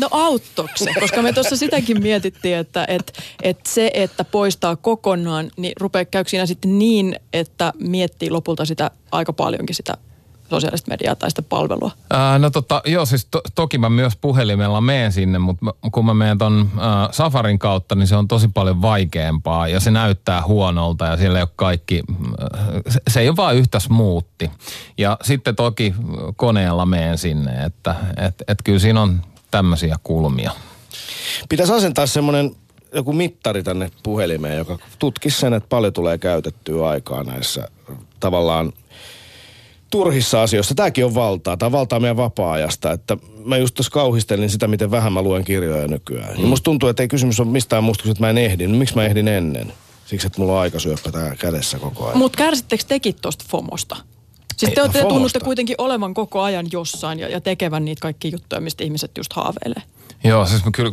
No 0.00 0.08
auttoiko 0.10 0.72
se? 0.76 0.94
Koska 1.00 1.22
me 1.22 1.32
tuossa 1.32 1.56
sitäkin 1.56 2.02
mietittiin, 2.02 2.56
että 2.56 2.84
et, 2.88 3.18
et 3.42 3.58
se, 3.66 3.90
että 3.94 4.24
poistaa 4.24 4.76
kokonaan, 4.76 5.50
niin 5.56 5.72
rupeaa 5.80 6.04
käykö 6.04 6.30
siinä 6.30 6.46
sitten 6.46 6.78
niin, 6.78 7.16
että 7.32 7.72
miettii 7.78 8.30
lopulta 8.30 8.64
sitä 8.64 8.90
aika 9.12 9.32
paljonkin 9.32 9.74
sitä 9.74 9.96
sosiaalista 10.50 10.90
mediaa 10.90 11.14
tai 11.14 11.30
sitä 11.30 11.42
palvelua. 11.42 11.90
Ää, 12.10 12.38
no 12.38 12.50
tota, 12.50 12.82
joo 12.86 13.06
siis 13.06 13.26
to, 13.30 13.40
toki 13.54 13.78
mä 13.78 13.88
myös 13.88 14.16
puhelimella 14.16 14.80
menen 14.80 15.12
sinne, 15.12 15.38
mutta 15.38 15.64
mä, 15.64 15.72
kun 15.92 16.06
mä 16.06 16.14
menen 16.14 16.38
ton 16.38 16.70
ää, 16.78 17.08
Safarin 17.12 17.58
kautta, 17.58 17.94
niin 17.94 18.06
se 18.06 18.16
on 18.16 18.28
tosi 18.28 18.48
paljon 18.48 18.82
vaikeampaa 18.82 19.68
ja 19.68 19.80
se 19.80 19.90
näyttää 19.90 20.42
huonolta 20.46 21.06
ja 21.06 21.16
siellä 21.16 21.38
ei 21.38 21.42
ole 21.42 21.50
kaikki, 21.56 22.02
ää, 22.40 22.80
se, 22.88 23.00
se 23.10 23.20
ei 23.20 23.28
ole 23.28 23.36
vaan 23.36 23.56
yhtä 23.56 23.80
smoothi. 23.80 24.50
Ja 24.98 25.16
sitten 25.22 25.56
toki 25.56 25.94
koneella 26.36 26.86
menen 26.86 27.18
sinne, 27.18 27.64
että 27.64 27.94
et, 28.16 28.34
et 28.48 28.58
kyllä 28.64 28.78
siinä 28.78 29.02
on 29.02 29.22
tämmöisiä 29.50 29.96
kulmia. 30.02 30.50
Pitäisi 31.48 31.72
asentaa 31.72 32.06
semmoinen 32.06 32.56
joku 32.94 33.12
mittari 33.12 33.62
tänne 33.62 33.90
puhelimeen, 34.02 34.58
joka 34.58 34.78
tutkisi 34.98 35.40
sen, 35.40 35.54
että 35.54 35.68
paljon 35.68 35.92
tulee 35.92 36.18
käytettyä 36.18 36.88
aikaa 36.88 37.24
näissä 37.24 37.68
tavallaan 38.20 38.72
turhissa 39.94 40.42
asioissa. 40.42 40.74
Tämäkin 40.74 41.04
on 41.04 41.14
valtaa. 41.14 41.56
Tämä 41.56 41.66
on 41.66 41.72
valtaa 41.72 42.00
meidän 42.00 42.16
vapaa-ajasta. 42.16 42.92
Että 42.92 43.16
mä 43.44 43.56
just 43.56 43.74
tuossa 43.74 43.90
kauhistelin 43.90 44.50
sitä, 44.50 44.68
miten 44.68 44.90
vähän 44.90 45.12
mä 45.12 45.22
luen 45.22 45.44
kirjoja 45.44 45.88
nykyään. 45.88 46.36
Mm. 46.36 46.42
Ja 46.42 46.46
musta 46.46 46.64
tuntuu, 46.64 46.88
että 46.88 47.02
ei 47.02 47.08
kysymys 47.08 47.40
ole 47.40 47.48
mistään 47.48 47.84
muusta 47.84 48.10
että 48.10 48.22
mä 48.22 48.30
en 48.30 48.38
ehdi. 48.38 48.66
No, 48.66 48.78
miksi 48.78 48.94
mä 48.94 49.04
ehdin 49.04 49.28
ennen? 49.28 49.72
Siksi, 50.06 50.26
että 50.26 50.40
mulla 50.40 50.52
on 50.52 50.58
aikasyöppä 50.58 51.12
tää 51.12 51.36
kädessä 51.36 51.78
koko 51.78 52.06
ajan. 52.06 52.18
Mutta 52.18 52.36
kärsittekö 52.36 52.84
tekin 52.88 53.14
tuosta 53.22 53.44
FOMosta? 53.48 53.96
Siis 54.56 54.68
Ei, 54.68 54.74
te, 54.74 54.98
te 54.98 55.08
tunnutte 55.08 55.40
kuitenkin 55.40 55.76
olevan 55.78 56.14
koko 56.14 56.42
ajan 56.42 56.66
jossain 56.72 57.18
ja, 57.18 57.28
ja 57.28 57.40
tekevän 57.40 57.84
niitä 57.84 58.00
kaikki 58.00 58.32
juttuja, 58.32 58.60
mistä 58.60 58.84
ihmiset 58.84 59.16
just 59.16 59.32
haaveilee. 59.32 59.82
Joo, 60.24 60.46
siis 60.46 60.64
mä 60.64 60.70
kyllä, 60.70 60.92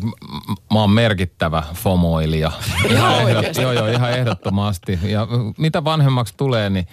mä 0.74 0.80
oon 0.80 0.90
merkittävä 0.90 1.64
fomoilija. 1.74 2.52
Ihan 2.90 3.14
ehdot-? 3.14 3.62
Joo, 3.62 3.72
joo, 3.72 3.88
ihan 3.88 4.12
ehdottomasti. 4.12 5.00
Ja 5.04 5.28
mitä 5.58 5.84
vanhemmaksi 5.84 6.34
tulee, 6.38 6.70
niin 6.70 6.88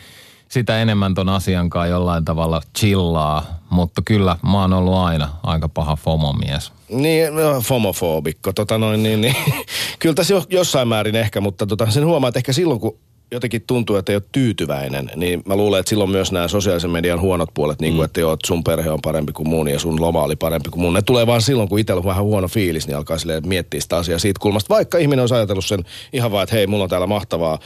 sitä 0.48 0.82
enemmän 0.82 1.14
ton 1.14 1.28
asiankaan 1.28 1.90
jollain 1.90 2.24
tavalla 2.24 2.62
chillaa. 2.78 3.58
Mutta 3.70 4.02
kyllä 4.04 4.36
mä 4.42 4.60
oon 4.60 4.72
ollut 4.72 4.94
aina 4.94 5.28
aika 5.42 5.68
paha 5.68 5.96
fomomies. 5.96 6.72
Niin, 6.88 7.34
no, 7.34 7.60
fomofoobikko, 7.60 8.52
tota 8.52 8.78
noin, 8.78 9.02
niin, 9.02 9.20
niin. 9.20 9.34
Kyllä 9.98 10.14
tässä 10.14 10.34
jo, 10.34 10.42
jossain 10.50 10.88
määrin 10.88 11.16
ehkä, 11.16 11.40
mutta 11.40 11.66
tota, 11.66 11.90
sen 11.90 12.06
huomaa, 12.06 12.28
että 12.28 12.38
ehkä 12.38 12.52
silloin 12.52 12.80
kun 12.80 12.98
jotenkin 13.32 13.62
tuntuu, 13.66 13.96
että 13.96 14.12
ei 14.12 14.16
ole 14.16 14.22
tyytyväinen, 14.32 15.10
niin 15.16 15.42
mä 15.46 15.56
luulen, 15.56 15.80
että 15.80 15.90
silloin 15.90 16.10
myös 16.10 16.32
nämä 16.32 16.48
sosiaalisen 16.48 16.90
median 16.90 17.20
huonot 17.20 17.48
puolet, 17.54 17.80
niin 17.80 17.92
kuin, 17.92 18.00
mm. 18.00 18.04
että 18.04 18.20
joo, 18.20 18.32
että 18.32 18.46
sun 18.46 18.64
perhe 18.64 18.90
on 18.90 19.00
parempi 19.02 19.32
kuin 19.32 19.48
mun 19.48 19.68
ja 19.68 19.78
sun 19.78 20.00
loma 20.00 20.22
oli 20.22 20.36
parempi 20.36 20.70
kuin 20.70 20.80
mun. 20.80 20.94
Ne 20.94 21.02
tulee 21.02 21.26
vaan 21.26 21.42
silloin, 21.42 21.68
kun 21.68 21.78
itsellä 21.78 21.98
on 21.98 22.04
vähän 22.04 22.24
huono 22.24 22.48
fiilis, 22.48 22.86
niin 22.86 22.96
alkaa 22.96 23.18
silleen 23.18 23.48
miettiä 23.48 23.80
sitä 23.80 23.96
asiaa 23.96 24.18
siitä 24.18 24.40
kulmasta. 24.42 24.74
Vaikka 24.74 24.98
ihminen 24.98 25.22
on 25.22 25.36
ajatellut 25.36 25.64
sen 25.64 25.84
ihan 26.12 26.32
vaan, 26.32 26.42
että 26.42 26.54
hei, 26.54 26.66
mulla 26.66 26.84
on 26.84 26.90
täällä 26.90 27.06
mahtavaa, 27.06 27.58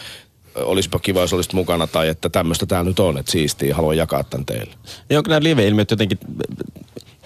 olisipa 0.55 0.99
kiva, 0.99 1.21
jos 1.21 1.33
olisit 1.33 1.53
mukana, 1.53 1.87
tai 1.87 2.09
että 2.09 2.29
tämmöistä 2.29 2.67
täällä 2.67 2.91
nyt 2.91 2.99
on, 2.99 3.19
että 3.19 3.33
siistiä, 3.33 3.75
haluan 3.75 3.97
jakaa 3.97 4.25
tämän 4.25 4.47
teille. 4.47 4.75
Ja 5.11 5.19
onko 5.19 5.29
nämä 5.29 5.43
lieveilmiöt 5.43 5.91
jotenkin 5.91 6.19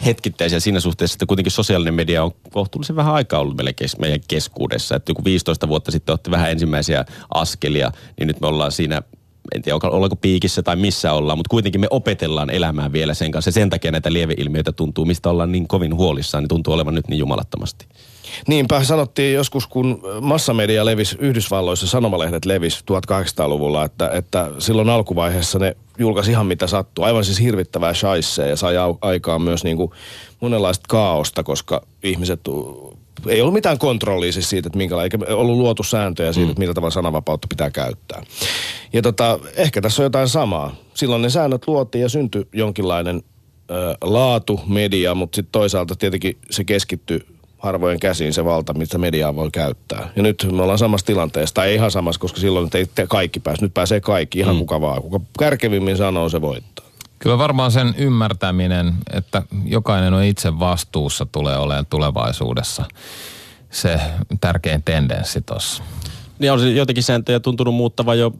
hetkittäisiä 0.07 0.61
siinä 0.61 0.81
suhteessa, 0.81 1.15
että 1.15 1.27
kuitenkin 1.27 1.53
sosiaalinen 1.53 1.95
media 1.95 2.25
on 2.25 2.33
kohtuullisen 2.53 2.97
vähän 2.97 3.15
aikaa 3.15 3.41
ollut 3.41 3.57
meidän 3.99 4.21
keskuudessa. 4.29 4.97
Että 4.97 5.11
joku 5.11 5.25
15 5.25 5.69
vuotta 5.69 5.91
sitten 5.91 6.13
otti 6.13 6.31
vähän 6.31 6.51
ensimmäisiä 6.51 7.05
askelia, 7.35 7.93
niin 8.19 8.27
nyt 8.27 8.41
me 8.41 8.47
ollaan 8.47 8.73
siinä 8.73 9.03
en 9.55 9.63
tiedä, 9.63 9.79
ollaanko 9.83 10.17
piikissä 10.17 10.63
tai 10.63 10.77
missä 10.77 11.13
ollaan, 11.13 11.39
mutta 11.39 11.51
kuitenkin 11.51 11.81
me 11.81 11.87
opetellaan 11.91 12.51
elämään 12.51 12.93
vielä 12.93 13.15
sen 13.15 13.31
kanssa. 13.31 13.51
Sen 13.51 13.71
takia 13.71 13.91
näitä 13.91 14.13
lieveilmiöitä 14.13 14.73
tuntuu, 14.73 15.05
mistä 15.05 15.31
ollaan 15.31 15.53
niin 15.53 15.69
kovin 15.69 15.95
huolissaan, 15.95 16.45
niin 16.45 16.49
tuntuu 16.49 16.75
olevan 16.75 16.95
nyt 16.95 17.09
niin 17.09 17.19
jumalattomasti. 17.19 17.87
Niinpä 18.49 18.85
sanottiin 18.85 19.35
joskus, 19.35 19.67
kun 19.67 20.03
massamedia 20.21 20.85
levisi 20.85 21.17
Yhdysvalloissa, 21.21 21.87
sanomalehdet 21.87 22.45
levisi 22.45 22.81
1800-luvulla, 22.81 23.85
että, 23.85 24.11
että 24.13 24.51
silloin 24.59 24.89
alkuvaiheessa 24.89 25.59
ne 25.59 25.77
julkaisi 25.99 26.31
ihan 26.31 26.47
mitä 26.47 26.67
sattuu. 26.67 27.05
Aivan 27.05 27.25
siis 27.25 27.41
hirvittävää 27.41 27.95
shaisseja 27.95 28.49
ja 28.49 28.57
sai 28.57 28.75
aikaan 29.01 29.43
myös 29.43 29.65
niin 29.65 29.77
kuin 29.77 29.91
monenlaista 30.41 30.85
kaaosta, 30.89 31.43
koska 31.43 31.87
ihmiset 32.03 32.41
ei 33.27 33.41
ollut 33.41 33.55
mitään 33.55 33.79
kontrollia 33.79 34.33
siis 34.33 34.51
siitä, 34.51 34.69
että 34.69 34.77
minkälainen, 34.77 35.21
eikä 35.23 35.35
ollut 35.35 35.57
luotu 35.57 35.83
sääntöjä 35.83 36.33
siitä, 36.33 36.47
mm. 36.47 36.51
että 36.51 36.61
millä 36.61 36.75
tavalla 36.75 36.91
sananvapautta 36.91 37.49
pitää 37.49 37.71
käyttää. 37.71 38.23
Ja 38.93 39.03
tota, 39.03 39.39
ehkä 39.57 39.81
tässä 39.81 40.03
on 40.03 40.05
jotain 40.05 40.29
samaa. 40.29 40.75
Silloin 40.95 41.23
ne 41.23 41.31
säännöt 41.31 41.67
luotiin 41.69 42.03
ja 42.03 42.09
syntyi 42.09 42.49
jonkinlainen 42.53 43.23
ö, 43.71 43.97
laatu 44.01 44.61
media, 44.67 45.15
mutta 45.15 45.37
sitten 45.37 45.53
toisaalta 45.53 45.97
tietenkin 45.97 46.39
se 46.51 46.65
keskittyi 46.65 47.21
harvojen 47.59 48.01
käsiin 48.01 48.33
se 48.33 48.45
valta, 48.45 48.75
mitä 48.75 48.99
mediaa 48.99 49.35
voi 49.35 49.51
käyttää. 49.53 50.09
Ja 50.17 50.23
nyt 50.23 50.49
me 50.53 50.63
ollaan 50.63 50.79
samassa 50.79 51.07
tilanteessa, 51.07 51.55
tai 51.55 51.69
ei 51.69 51.75
ihan 51.75 51.91
samassa, 51.91 52.21
koska 52.21 52.41
silloin 52.41 52.71
ei 52.75 52.87
kaikki 53.09 53.41
pääse. 53.41 53.63
Nyt 53.63 53.75
pääsee 53.75 54.01
kaikki, 54.01 54.39
ihan 54.39 54.55
mm. 54.55 54.59
kuka 54.59 54.81
vaan. 54.81 55.03
Kuka 55.03 55.21
kärkevimmin 55.39 55.97
sanoo, 55.97 56.29
se 56.29 56.41
voittaa. 56.41 56.87
Kyllä 57.19 57.39
varmaan 57.39 57.73
sen 57.73 57.95
ymmärtäminen, 57.99 58.95
että 59.13 59.43
jokainen 59.65 60.15
on 60.15 60.23
itse 60.23 60.59
vastuussa, 60.59 61.27
tulee 61.33 61.57
olemaan 61.59 61.87
tulevaisuudessa 61.87 62.85
se 63.71 64.01
tärkein 64.41 64.83
tendenssi 64.83 65.41
tuossa. 65.41 65.83
Niin 66.39 66.53
on 66.53 66.61
se 66.61 66.71
jotenkin 66.71 67.05
sääntöjä 67.05 67.41
tuntunut 67.41 67.75
muuttava 67.75 68.15
jo 68.15 68.33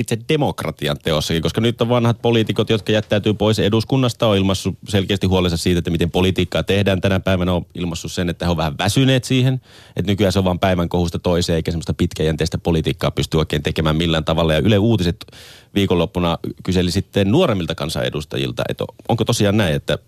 itse 0.00 0.18
demokratian 0.28 0.96
teossakin, 1.02 1.42
koska 1.42 1.60
nyt 1.60 1.82
on 1.82 1.88
vanhat 1.88 2.22
poliitikot, 2.22 2.70
jotka 2.70 2.92
jättäytyy 2.92 3.34
pois 3.34 3.58
eduskunnasta, 3.58 4.26
on 4.26 4.36
ilmassut 4.36 4.78
selkeästi 4.88 5.26
huolensa 5.26 5.56
siitä, 5.56 5.78
että 5.78 5.90
miten 5.90 6.10
politiikkaa 6.10 6.62
tehdään. 6.62 7.00
Tänä 7.00 7.20
päivänä 7.20 7.52
on 7.52 7.66
ilmassut 7.74 8.12
sen, 8.12 8.28
että 8.28 8.44
he 8.44 8.50
on 8.50 8.56
vähän 8.56 8.78
väsyneet 8.78 9.24
siihen, 9.24 9.60
että 9.96 10.12
nykyään 10.12 10.32
se 10.32 10.38
on 10.38 10.44
vain 10.44 10.58
päivän 10.58 10.88
kohusta 10.88 11.18
toiseen, 11.18 11.56
eikä 11.56 11.70
semmoista 11.70 11.94
pitkäjänteistä 11.94 12.58
politiikkaa 12.58 13.10
pysty 13.10 13.36
oikein 13.36 13.62
tekemään 13.62 13.96
millään 13.96 14.24
tavalla. 14.24 14.52
Ja 14.52 14.58
Yle 14.58 14.78
Uutiset 14.78 15.26
viikonloppuna 15.74 16.38
kyseli 16.62 16.90
sitten 16.90 17.30
nuoremmilta 17.30 17.74
kansanedustajilta, 17.74 18.62
että 18.68 18.84
onko 19.08 19.24
tosiaan 19.24 19.56
näin, 19.56 19.74
että 19.74 19.98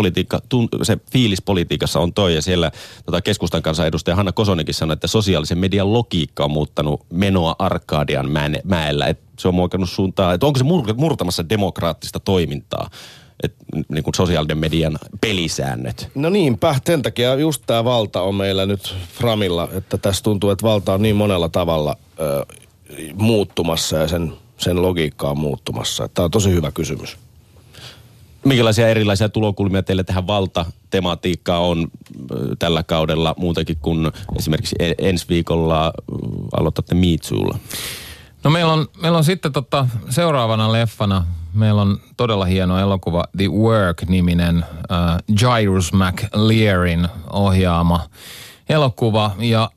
politiikka, 0.00 0.40
se 0.82 0.98
fiilis 1.12 1.42
politiikassa 1.42 2.00
on 2.00 2.14
toi 2.14 2.34
ja 2.34 2.42
siellä 2.42 2.70
tota 3.04 3.20
keskustan 3.20 3.62
kanssa 3.62 3.86
edustaja 3.86 4.16
Hanna 4.16 4.32
Kosonenkin 4.32 4.74
sanoi, 4.74 4.94
että 4.94 5.06
sosiaalisen 5.06 5.58
median 5.58 5.92
logiikka 5.92 6.44
on 6.44 6.50
muuttanut 6.50 7.06
menoa 7.12 7.56
Arkadian 7.58 8.30
mäellä. 8.64 9.06
Että 9.06 9.24
se 9.38 9.48
on 9.48 9.54
muokannut 9.54 9.90
suuntaa, 9.90 10.32
että 10.34 10.46
onko 10.46 10.58
se 10.58 10.64
murtamassa 10.96 11.48
demokraattista 11.48 12.20
toimintaa 12.20 12.90
et, 13.42 13.54
niin 13.88 14.04
kuin 14.04 14.14
sosiaalinen 14.14 14.58
median 14.58 14.98
pelisäännöt. 15.20 16.08
No 16.14 16.30
niinpä, 16.30 16.74
sen 16.86 17.02
takia 17.02 17.34
just 17.34 17.62
tämä 17.66 17.84
valta 17.84 18.22
on 18.22 18.34
meillä 18.34 18.66
nyt 18.66 18.94
Framilla, 19.18 19.68
että 19.72 19.98
tässä 19.98 20.22
tuntuu, 20.22 20.50
että 20.50 20.66
valta 20.66 20.94
on 20.94 21.02
niin 21.02 21.16
monella 21.16 21.48
tavalla 21.48 21.96
ö, 22.20 22.46
muuttumassa 23.14 23.96
ja 23.96 24.08
sen, 24.08 24.32
sen 24.58 24.82
logiikka 24.82 25.30
on 25.30 25.38
muuttumassa. 25.38 26.08
Tämä 26.08 26.24
on 26.24 26.30
tosi 26.30 26.50
hyvä 26.50 26.72
kysymys. 26.72 27.16
Minkälaisia 28.44 28.88
erilaisia 28.88 29.28
tulokulmia 29.28 29.82
teille 29.82 30.04
tähän 30.04 30.26
valtatematiikkaan 30.26 31.62
on 31.62 31.88
tällä 32.58 32.82
kaudella 32.82 33.34
muutakin 33.38 33.76
kuin 33.80 34.12
esimerkiksi 34.38 34.76
e- 34.78 34.94
ensi 34.98 35.26
viikolla 35.28 35.92
aloitatte 36.56 36.94
Miitsuulla? 36.94 37.58
No 38.44 38.50
meillä 38.50 38.72
on, 38.72 38.86
meillä 39.02 39.18
on 39.18 39.24
sitten 39.24 39.52
tota, 39.52 39.88
seuraavana 40.10 40.72
leffana, 40.72 41.26
meillä 41.54 41.82
on 41.82 41.98
todella 42.16 42.44
hieno 42.44 42.78
elokuva 42.78 43.24
The 43.36 43.48
Work-niminen 43.48 44.56
äh, 44.56 45.16
Jairus 45.40 45.92
McLearin 45.92 47.08
ohjaama 47.32 48.06
elokuva 48.68 49.30
ja 49.38 49.70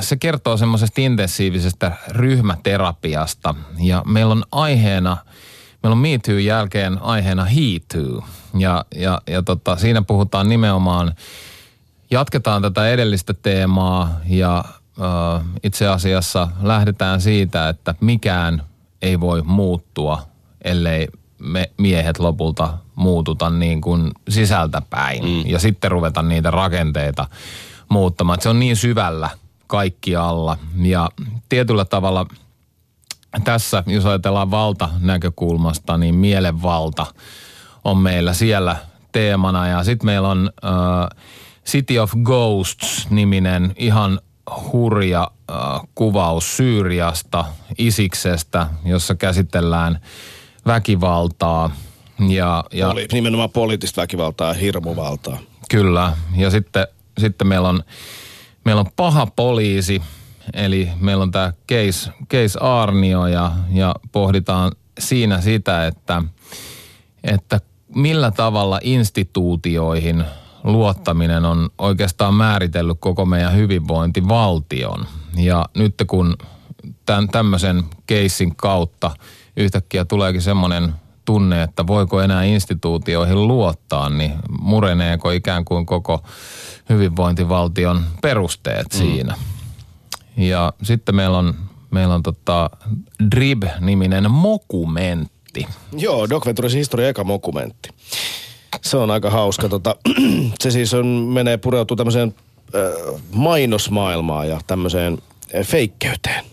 se 0.00 0.16
kertoo 0.16 0.56
semmoisesta 0.56 1.00
intensiivisestä 1.00 1.92
ryhmäterapiasta 2.08 3.54
ja 3.78 4.02
meillä 4.06 4.32
on 4.32 4.44
aiheena– 4.52 5.16
Meillä 5.82 5.94
on 5.94 5.98
Me 5.98 6.18
Too 6.18 6.38
jälkeen 6.38 7.02
aiheena 7.02 7.44
He 7.44 7.60
Too. 7.92 8.24
Ja, 8.58 8.84
ja, 8.94 9.20
ja 9.26 9.42
tota, 9.42 9.76
siinä 9.76 10.02
puhutaan 10.02 10.48
nimenomaan, 10.48 11.14
jatketaan 12.10 12.62
tätä 12.62 12.88
edellistä 12.88 13.34
teemaa 13.34 14.20
ja 14.28 14.64
äh, 14.66 15.44
itse 15.62 15.88
asiassa 15.88 16.48
lähdetään 16.62 17.20
siitä, 17.20 17.68
että 17.68 17.94
mikään 18.00 18.62
ei 19.02 19.20
voi 19.20 19.42
muuttua, 19.42 20.22
ellei 20.64 21.08
me 21.38 21.70
miehet 21.78 22.18
lopulta 22.18 22.78
muututa 22.94 23.50
niin 23.50 23.80
kuin 23.80 24.10
sisältäpäin. 24.28 25.24
Mm. 25.24 25.42
Ja 25.46 25.58
sitten 25.58 25.90
ruveta 25.90 26.22
niitä 26.22 26.50
rakenteita 26.50 27.26
muuttamaan. 27.88 28.40
se 28.40 28.48
on 28.48 28.58
niin 28.58 28.76
syvällä 28.76 29.30
kaikkialla. 29.66 30.58
Ja 30.82 31.08
tietyllä 31.48 31.84
tavalla– 31.84 32.26
tässä, 33.44 33.84
jos 33.86 34.06
ajatellaan 34.06 34.50
valta-näkökulmasta, 34.50 35.98
niin 35.98 36.14
mielenvalta 36.14 37.06
on 37.84 37.98
meillä 37.98 38.32
siellä 38.32 38.76
teemana. 39.12 39.68
Ja 39.68 39.84
sitten 39.84 40.06
meillä 40.06 40.28
on 40.28 40.50
uh, 40.64 41.18
City 41.66 41.98
of 41.98 42.12
Ghosts-niminen 42.22 43.74
ihan 43.76 44.20
hurja 44.72 45.30
uh, 45.50 45.88
kuvaus 45.94 46.56
Syyriasta, 46.56 47.44
Isiksestä, 47.78 48.66
jossa 48.84 49.14
käsitellään 49.14 50.00
väkivaltaa. 50.66 51.70
Ja, 52.28 52.64
ja, 52.72 52.88
Poli, 52.88 53.06
nimenomaan 53.12 53.50
poliittista 53.50 54.00
väkivaltaa 54.00 54.48
ja 54.48 54.54
hirmuvaltaa. 54.54 55.38
Kyllä. 55.70 56.16
Ja 56.36 56.50
sitten, 56.50 56.86
sitten 57.18 57.46
meillä, 57.46 57.68
on, 57.68 57.82
meillä 58.64 58.80
on 58.80 58.90
paha 58.96 59.26
poliisi– 59.26 60.02
Eli 60.54 60.88
meillä 61.00 61.22
on 61.22 61.30
tämä 61.30 61.52
case, 61.68 62.10
case 62.30 62.58
Arnio 62.60 63.26
ja, 63.26 63.52
ja 63.70 63.94
pohditaan 64.12 64.72
siinä 64.98 65.40
sitä, 65.40 65.86
että, 65.86 66.22
että 67.24 67.60
millä 67.94 68.30
tavalla 68.30 68.80
instituutioihin 68.82 70.24
luottaminen 70.64 71.44
on 71.44 71.70
oikeastaan 71.78 72.34
määritellyt 72.34 72.96
koko 73.00 73.26
meidän 73.26 73.56
hyvinvointivaltion. 73.56 75.06
Ja 75.36 75.64
nyt 75.76 75.94
kun 76.06 76.36
tämän, 77.06 77.28
tämmöisen 77.28 77.84
keissin 78.06 78.56
kautta 78.56 79.10
yhtäkkiä 79.56 80.04
tuleekin 80.04 80.42
semmoinen 80.42 80.94
tunne, 81.24 81.62
että 81.62 81.86
voiko 81.86 82.20
enää 82.20 82.44
instituutioihin 82.44 83.48
luottaa, 83.48 84.08
niin 84.08 84.32
mureneeko 84.60 85.30
ikään 85.30 85.64
kuin 85.64 85.86
koko 85.86 86.22
hyvinvointivaltion 86.88 88.04
perusteet 88.22 88.86
mm. 88.94 88.98
siinä. 88.98 89.34
Ja 90.36 90.72
sitten 90.82 91.14
meillä 91.14 91.38
on, 91.38 91.54
meillä 91.90 92.14
on 92.14 92.22
tota 92.22 92.70
Drib-niminen 93.34 94.30
mokumentti. 94.30 95.66
Joo, 95.92 96.28
Doc 96.30 96.46
Venturesin 96.46 96.78
historia 96.78 97.08
eka 97.08 97.24
mokumentti. 97.24 97.88
Se 98.80 98.96
on 98.96 99.10
aika 99.10 99.30
hauska. 99.30 99.68
Tota, 99.68 99.96
se 100.62 100.70
siis 100.70 100.94
on, 100.94 101.06
menee 101.06 101.56
pureutuu 101.56 101.96
tämmöiseen 101.96 102.34
äh, 102.74 103.20
mainosmaailmaan 103.32 104.48
ja 104.48 104.60
tämmöiseen 104.66 105.18
äh, 105.54 105.66
feikkeyteen. 105.66 106.44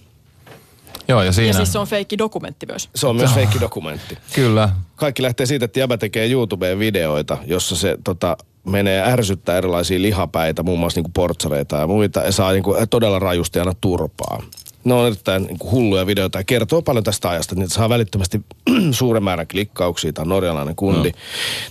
Joo, 1.07 1.23
ja 1.23 1.31
siinä... 1.31 1.47
Ja 1.47 1.53
siis 1.53 1.71
se 1.71 1.79
on 1.79 1.87
feikki 1.87 2.17
dokumentti 2.17 2.65
myös. 2.65 2.89
Se 2.95 3.07
on 3.07 3.15
myös 3.15 3.33
feikki 3.33 3.59
dokumentti. 3.59 4.17
Kyllä. 4.33 4.69
Kaikki 4.95 5.23
lähtee 5.23 5.45
siitä, 5.45 5.65
että 5.65 5.79
jäbä 5.79 5.97
tekee 5.97 6.31
YouTubeen 6.31 6.79
videoita, 6.79 7.37
jossa 7.45 7.75
se 7.75 7.97
tota, 8.03 8.37
menee 8.69 9.11
ärsyttää 9.11 9.57
erilaisia 9.57 10.01
lihapäitä, 10.01 10.63
muun 10.63 10.79
muassa 10.79 10.97
niinku 10.97 11.11
portsareita 11.13 11.77
ja 11.77 11.87
muita, 11.87 12.19
ja 12.19 12.31
saa 12.31 12.51
niinku 12.51 12.75
todella 12.89 13.19
rajusti 13.19 13.59
aina 13.59 13.73
turpaa. 13.81 14.43
Ne 14.83 14.93
on 14.93 15.07
erittäin 15.07 15.43
niinku 15.43 15.71
hulluja 15.71 16.05
videoita 16.05 16.39
ja 16.39 16.43
kertoo 16.43 16.81
paljon 16.81 17.03
tästä 17.03 17.29
ajasta, 17.29 17.55
niin 17.55 17.69
saa 17.69 17.89
välittömästi 17.89 18.41
suuren 18.91 19.23
määrän 19.23 19.47
klikkauksia. 19.47 20.13
Tämä 20.13 20.23
on 20.23 20.29
norjalainen 20.29 20.75
kundi. 20.75 21.09
No. 21.09 21.17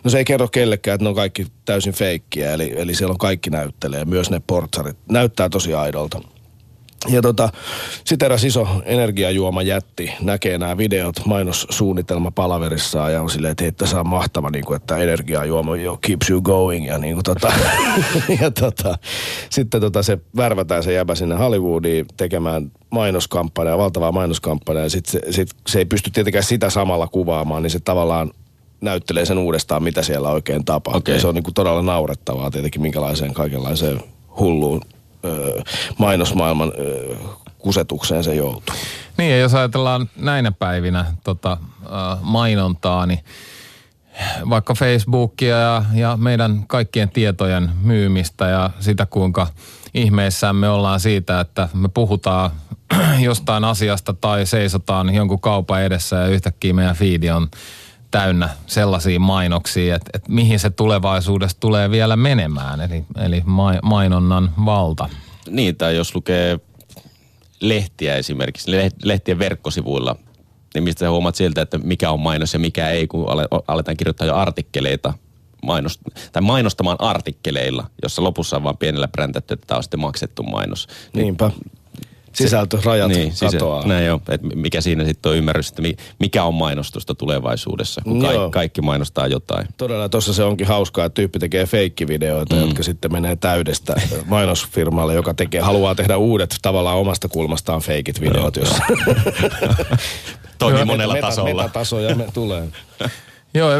no 0.05 0.11
se 0.11 0.19
ei 0.19 0.25
kerro 0.25 0.49
kellekään, 0.49 0.95
että 0.95 1.05
ne 1.05 1.09
on 1.09 1.15
kaikki 1.15 1.47
täysin 1.65 1.93
feikkiä, 1.93 2.53
eli, 2.53 2.73
eli 2.77 2.95
siellä 2.95 3.13
on 3.13 3.19
kaikki 3.19 3.51
näyttelee, 3.51 4.05
myös 4.05 4.31
ne 4.31 4.41
portsarit. 4.47 4.97
Näyttää 5.11 5.49
tosi 5.49 5.75
aidolta. 5.75 6.21
Ja 7.09 7.23
tota, 7.23 7.49
sitten 8.05 8.27
eräs 8.27 8.45
iso 8.45 8.69
energiajuoma 8.85 9.63
jätti 9.63 10.13
näkee 10.21 10.59
nämä 10.59 10.77
videot 10.77 11.27
mainossuunnitelma 11.27 12.31
palaverissaan 12.31 13.13
ja 13.13 13.23
on 13.23 13.31
silleen, 13.31 13.53
että 13.53 13.65
hei, 13.65 13.73
tässä 13.73 14.01
on 14.01 14.09
mahtava, 14.09 14.51
niin 14.51 14.65
kuin, 14.65 14.77
että 14.77 14.97
energiajuoma 14.97 15.77
jo 15.77 15.99
keeps 16.01 16.31
you 16.31 16.41
going. 16.41 16.87
Ja, 16.87 16.99
niin 16.99 17.15
kuin, 17.15 17.25
tota, 17.25 17.53
ja 18.41 18.51
tota, 18.51 18.99
sitten 19.51 19.81
tota, 19.81 20.03
se 20.03 20.19
värvätään 20.37 20.83
se 20.83 20.93
jäbä 20.93 21.15
sinne 21.15 21.37
Hollywoodiin 21.37 22.07
tekemään 22.17 22.73
mainoskampanjaa, 22.91 23.79
valtavaa 23.79 24.13
mainoskampanjaa. 24.13 24.85
Ja 24.85 24.91
sitten 24.91 25.13
se, 25.13 25.33
sit, 25.33 25.49
se 25.67 25.79
ei 25.79 25.85
pysty 25.85 26.11
tietenkään 26.11 26.45
sitä 26.45 26.71
samalla 26.71 27.07
kuvaamaan, 27.09 27.63
niin 27.63 27.71
se 27.71 27.81
tavallaan 27.81 28.31
näyttelee 28.81 29.25
sen 29.25 29.39
uudestaan, 29.39 29.83
mitä 29.83 30.03
siellä 30.03 30.31
oikein 30.31 30.65
tapahtuu. 30.65 30.99
Okay. 30.99 31.21
Se 31.21 31.27
on 31.27 31.35
niin 31.35 31.45
kuin 31.45 31.55
todella 31.55 31.83
naurettavaa 31.83 32.51
tietenkin, 32.51 32.83
minkälaiseen 32.83 33.35
kaikenlaiseen 33.35 34.01
hulluun 34.41 34.81
mainosmaailman 35.99 36.73
kusetukseen 37.59 38.25
se 38.25 38.35
joutuu. 38.35 38.75
Niin, 39.17 39.31
ja 39.31 39.39
jos 39.39 39.55
ajatellaan 39.55 40.11
näinä 40.17 40.53
päivinä 40.53 41.05
tota, 41.25 41.57
mainontaa, 42.21 43.07
niin 43.07 43.21
vaikka 44.51 44.75
Facebookia 44.75 45.57
ja, 45.57 45.85
ja 45.95 46.17
meidän 46.17 46.65
kaikkien 46.67 47.09
tietojen 47.09 47.71
myymistä 47.83 48.49
ja 48.49 48.71
sitä, 48.81 49.07
kuinka 49.07 49.47
ihmeissään 49.95 50.57
me 50.57 50.69
ollaan 50.69 51.01
siitä, 51.01 51.41
että 51.41 51.69
me 51.75 51.89
puhutaan 51.89 52.51
jostain 53.21 53.65
asiasta 53.65 54.13
tai 54.13 54.47
seisotaan 54.47 55.15
jonkun 55.15 55.41
kaupan 55.41 55.83
edessä 55.83 56.17
ja 56.17 56.27
yhtäkkiä 56.27 56.75
meidän 56.75 56.97
fiidi 56.97 57.31
on 57.31 57.49
täynnä 58.11 58.49
sellaisia 58.67 59.21
mainoksia, 59.21 59.97
että, 59.97 60.11
että 60.15 60.33
mihin 60.33 60.59
se 60.59 60.71
tulevaisuudessa 60.71 61.61
tulee 61.61 61.91
vielä 61.91 62.17
menemään, 62.17 62.81
eli, 62.81 63.05
eli 63.25 63.43
mainonnan 63.83 64.53
valta. 64.65 65.09
Niin, 65.51 65.77
tai 65.77 65.97
jos 65.97 66.15
lukee 66.15 66.61
lehtiä 67.61 68.17
esimerkiksi, 68.17 68.71
lehtien 69.05 69.39
verkkosivuilla, 69.39 70.17
niin 70.75 70.85
mistä 70.85 71.01
sä 71.01 71.11
huomaat 71.11 71.35
sieltä, 71.35 71.63
että 71.63 71.79
mikä 71.79 72.11
on 72.11 72.21
mainos 72.21 72.53
ja 72.53 72.59
mikä 72.59 72.91
ei, 72.91 73.07
kun 73.07 73.27
aletaan 73.69 73.97
kirjoittaa 73.97 74.27
jo 74.27 74.37
artikkeleita 74.37 75.15
mainos, 75.63 76.01
tai 76.33 76.43
mainostamaan 76.43 77.01
artikkeleilla, 77.01 77.91
jossa 78.03 78.23
lopussa 78.23 78.57
on 78.57 78.65
vain 78.65 78.77
pienellä 78.77 79.09
präntätty, 79.09 79.55
että 79.55 79.67
tämä 79.67 79.77
on 79.77 79.83
sitten 79.83 80.01
maksettu 80.01 80.43
mainos. 80.43 80.89
Niinpä 81.13 81.51
sisältörajat 82.33 83.09
niin, 83.09 83.33
katoaa. 83.53 83.87
Näin 83.87 84.07
jo, 84.07 84.21
että 84.29 84.47
mikä 84.55 84.81
siinä 84.81 85.05
sitten 85.05 85.31
on 85.33 85.39
ymmärrys, 85.39 85.69
että 85.69 85.83
mikä 86.19 86.45
on 86.45 86.55
mainostusta 86.55 87.15
tulevaisuudessa, 87.15 88.01
kun 88.05 88.21
ka- 88.23 88.51
kaikki 88.51 88.81
mainostaa 88.81 89.27
jotain. 89.27 89.67
Todella 89.77 90.09
tuossa 90.09 90.33
se 90.33 90.45
onkin 90.45 90.67
hauskaa, 90.67 91.05
että 91.05 91.15
tyyppi 91.15 91.39
tekee 91.39 91.67
feikkivideoita, 91.67 92.55
mm. 92.55 92.61
jotka 92.61 92.83
sitten 92.83 93.13
menee 93.13 93.37
täydestä 93.37 93.95
mainosfirmalle, 94.27 95.15
joka 95.15 95.35
tekee, 95.35 95.61
haluaa 95.61 95.95
tehdä 95.95 96.17
uudet 96.17 96.57
tavallaan 96.63 96.99
omasta 96.99 97.29
kulmastaan 97.29 97.81
feikit 97.81 98.21
videot, 98.21 98.57
jossa 98.57 98.83
toimii 100.59 100.85
monella 100.85 101.17
tasolla. 101.21 101.63
Metatasoja 101.63 102.15
me 102.15 102.27
tulee. 102.35 102.69
Joo, 103.55 103.71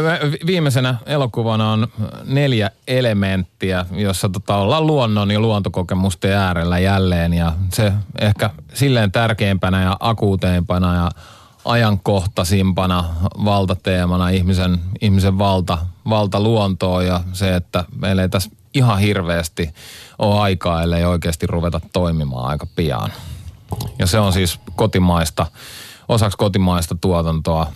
viimeisenä 0.45 0.95
elokuvana 1.05 1.71
on 1.71 1.87
neljä 2.25 2.71
elementtiä, 2.87 3.85
jossa 3.91 4.29
tota 4.29 4.55
ollaan 4.55 4.87
luonnon 4.87 5.31
ja 5.31 5.39
luontokokemusten 5.39 6.33
äärellä 6.33 6.79
jälleen. 6.79 7.33
Ja 7.33 7.53
se 7.73 7.93
ehkä 8.21 8.49
silleen 8.73 9.11
tärkeimpänä 9.11 9.81
ja 9.83 9.97
akuuteimpana 9.99 10.95
ja 10.95 11.11
ajankohtaisimpana 11.65 13.05
valtateemana 13.45 14.29
ihmisen, 14.29 14.79
ihmisen 15.01 15.37
valta, 15.37 15.77
valta 16.09 16.39
luontoon 16.39 17.05
ja 17.05 17.21
se, 17.33 17.55
että 17.55 17.85
meillä 18.01 18.21
ei 18.21 18.29
tässä 18.29 18.49
ihan 18.73 18.99
hirveästi 18.99 19.73
ole 20.19 20.39
aikaa, 20.39 20.83
ellei 20.83 21.05
oikeasti 21.05 21.47
ruveta 21.47 21.81
toimimaan 21.93 22.49
aika 22.49 22.67
pian. 22.75 23.13
Ja 23.99 24.07
se 24.07 24.19
on 24.19 24.33
siis 24.33 24.59
kotimaista 24.75 25.45
osaksi 26.09 26.37
kotimaista 26.37 26.95
tuotantoa 27.01 27.71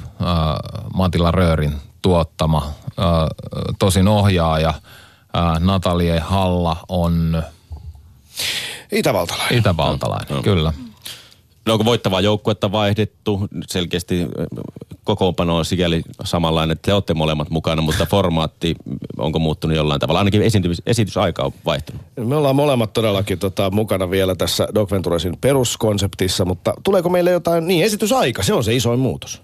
Matila 0.93 1.31
Röörin 1.31 1.73
tuottama. 2.01 2.65
Äh, 2.99 3.05
tosin 3.79 4.07
ohjaaja 4.07 4.69
äh, 4.69 5.59
Natalie 5.59 6.19
Halla 6.19 6.77
on... 6.89 7.43
Itävaltalainen. 8.91 9.57
Itävaltalainen, 9.57 10.35
no. 10.35 10.43
kyllä. 10.43 10.73
No 11.65 11.73
onko 11.73 11.85
voittavaa 11.85 12.21
joukkuetta 12.21 12.71
vaihdettu? 12.71 13.47
Selkeästi 13.67 14.27
kokoonpano 15.03 15.57
on 15.57 15.65
sikäli 15.65 16.01
samanlainen, 16.23 16.71
että 16.71 16.85
te 16.85 16.93
olette 16.93 17.13
molemmat 17.13 17.49
mukana, 17.49 17.81
mutta 17.81 18.05
formaatti 18.05 18.75
onko 19.17 19.39
muuttunut 19.39 19.77
jollain 19.77 19.99
tavalla? 19.99 20.19
Ainakin 20.19 20.41
esitysaika 20.85 21.43
on 21.43 21.53
vaihtunut. 21.65 22.01
Me 22.25 22.35
ollaan 22.35 22.55
molemmat 22.55 22.93
todellakin 22.93 23.39
tota, 23.39 23.71
mukana 23.71 24.09
vielä 24.09 24.35
tässä 24.35 24.67
Doc 24.75 24.91
Venturesin 24.91 25.37
peruskonseptissa, 25.41 26.45
mutta 26.45 26.73
tuleeko 26.83 27.09
meille 27.09 27.31
jotain, 27.31 27.67
niin 27.67 27.85
esitysaika, 27.85 28.43
se 28.43 28.53
on 28.53 28.63
se 28.63 28.75
isoin 28.75 28.99
muutos. 28.99 29.41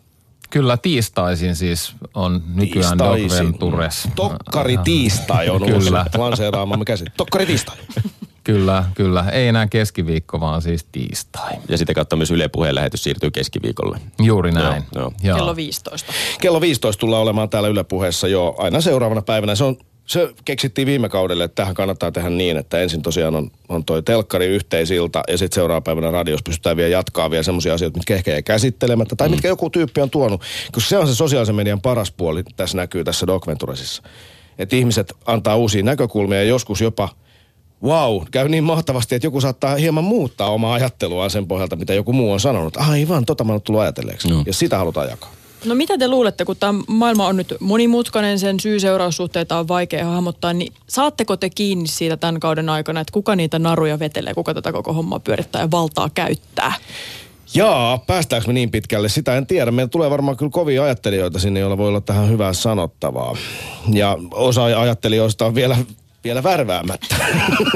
Kyllä 0.49 0.77
tiistaisin 0.77 1.55
siis 1.55 1.93
on 2.13 2.43
nykyään 2.55 2.97
Doc 2.97 3.31
Ventures. 3.37 4.07
Tokkari 4.15 4.77
tiistai 4.77 5.49
on 5.49 5.63
uusi 5.73 5.91
lanseeraamamme 6.17 6.85
käsit. 6.85 7.07
Tokkari 7.17 7.45
tiistai. 7.45 7.77
Kyllä, 8.53 8.83
kyllä. 8.95 9.25
Ei 9.31 9.47
enää 9.47 9.67
keskiviikko, 9.67 10.39
vaan 10.39 10.61
siis 10.61 10.85
tiistai. 10.91 11.51
Ja 11.69 11.77
sitä 11.77 11.93
kautta 11.93 12.15
myös 12.15 12.31
Yle 12.31 12.47
Puheen 12.47 12.75
lähetys 12.75 13.03
siirtyy 13.03 13.31
keskiviikolle. 13.31 13.99
Juuri 14.21 14.51
näin. 14.51 14.83
Joo, 14.95 15.03
joo. 15.03 15.13
Joo. 15.23 15.37
Kello 15.37 15.55
15. 15.55 16.13
Kello 16.41 16.61
15 16.61 16.99
tullaan 16.99 17.21
olemaan 17.21 17.49
täällä 17.49 17.69
Yle 17.69 17.83
Puheessa 17.83 18.27
jo 18.27 18.55
aina 18.57 18.81
seuraavana 18.81 19.21
päivänä. 19.21 19.55
Se 19.55 19.63
on 19.63 19.77
se 20.05 20.33
keksittiin 20.45 20.85
viime 20.85 21.09
kaudelle, 21.09 21.43
että 21.43 21.55
tähän 21.55 21.75
kannattaa 21.75 22.11
tehdä 22.11 22.29
niin, 22.29 22.57
että 22.57 22.79
ensin 22.79 23.01
tosiaan 23.01 23.35
on, 23.35 23.51
on 23.69 23.85
toi 23.85 24.03
telkkari 24.03 24.45
yhteisilta 24.45 25.23
ja 25.27 25.37
sitten 25.37 25.55
seuraavana 25.55 25.81
päivänä 25.81 26.11
radios 26.11 26.43
pystytään 26.43 26.77
vielä 26.77 26.89
jatkaa 26.89 27.31
vielä 27.31 27.43
semmoisia 27.43 27.73
asioita, 27.73 27.97
mitkä 27.97 28.15
ehkä 28.15 28.35
ei 28.35 28.43
käsittelemättä 28.43 29.15
tai 29.15 29.27
mm. 29.27 29.31
mitkä 29.31 29.47
joku 29.47 29.69
tyyppi 29.69 30.01
on 30.01 30.09
tuonut. 30.09 30.41
Koska 30.71 30.89
se 30.89 30.97
on 30.97 31.07
se 31.07 31.15
sosiaalisen 31.15 31.55
median 31.55 31.81
paras 31.81 32.11
puoli, 32.11 32.43
tässä 32.55 32.77
näkyy 32.77 33.03
tässä 33.03 33.27
Doc 33.27 33.47
Venturesissa. 33.47 34.03
Että 34.59 34.75
ihmiset 34.75 35.13
antaa 35.25 35.55
uusia 35.55 35.83
näkökulmia 35.83 36.37
ja 36.37 36.49
joskus 36.49 36.81
jopa– 36.81 37.09
wow, 37.83 38.21
käy 38.31 38.47
niin 38.49 38.63
mahtavasti, 38.63 39.15
että 39.15 39.25
joku 39.27 39.41
saattaa 39.41 39.75
hieman 39.75 40.03
muuttaa 40.03 40.49
omaa 40.49 40.73
ajatteluaan 40.73 41.29
sen 41.29 41.47
pohjalta, 41.47 41.75
mitä 41.75 41.93
joku 41.93 42.13
muu 42.13 42.31
on 42.31 42.39
sanonut. 42.39 42.77
Aivan, 42.77 43.25
tota 43.25 43.43
mä 43.43 43.51
oon 43.51 43.61
tullut 43.61 43.81
ajatelleeksi. 43.81 44.29
No. 44.29 44.43
Ja 44.45 44.53
sitä 44.53 44.77
halutaan 44.77 45.09
jakaa. 45.09 45.29
No 45.65 45.75
mitä 45.75 45.97
te 45.97 46.07
luulette, 46.07 46.45
kun 46.45 46.55
tämä 46.57 46.83
maailma 46.87 47.27
on 47.27 47.37
nyt 47.37 47.53
monimutkainen, 47.59 48.39
sen 48.39 48.59
syy-seuraussuhteita 48.59 49.59
on 49.59 49.67
vaikea 49.67 50.05
hahmottaa, 50.05 50.53
niin 50.53 50.73
saatteko 50.87 51.37
te 51.37 51.49
kiinni 51.49 51.87
siitä 51.87 52.17
tämän 52.17 52.39
kauden 52.39 52.69
aikana, 52.69 52.99
että 52.99 53.11
kuka 53.11 53.35
niitä 53.35 53.59
naruja 53.59 53.99
vetelee, 53.99 54.33
kuka 54.33 54.53
tätä 54.53 54.71
koko 54.71 54.93
hommaa 54.93 55.19
pyörittää 55.19 55.61
ja 55.61 55.71
valtaa 55.71 56.09
käyttää? 56.13 56.73
Jaa, 57.53 57.97
päästäänkö 57.97 58.47
me 58.47 58.53
niin 58.53 58.71
pitkälle? 58.71 59.09
Sitä 59.09 59.37
en 59.37 59.47
tiedä. 59.47 59.71
Meillä 59.71 59.89
tulee 59.89 60.09
varmaan 60.09 60.37
kyllä 60.37 60.49
kovia 60.49 60.83
ajattelijoita 60.83 61.39
sinne, 61.39 61.59
joilla 61.59 61.77
voi 61.77 61.87
olla 61.87 62.01
tähän 62.01 62.29
hyvää 62.29 62.53
sanottavaa. 62.53 63.37
Ja 63.93 64.17
osa 64.31 64.63
ajattelijoista 64.63 65.45
on 65.45 65.55
vielä 65.55 65.77
vielä 66.23 66.43
värväämättä. 66.43 67.15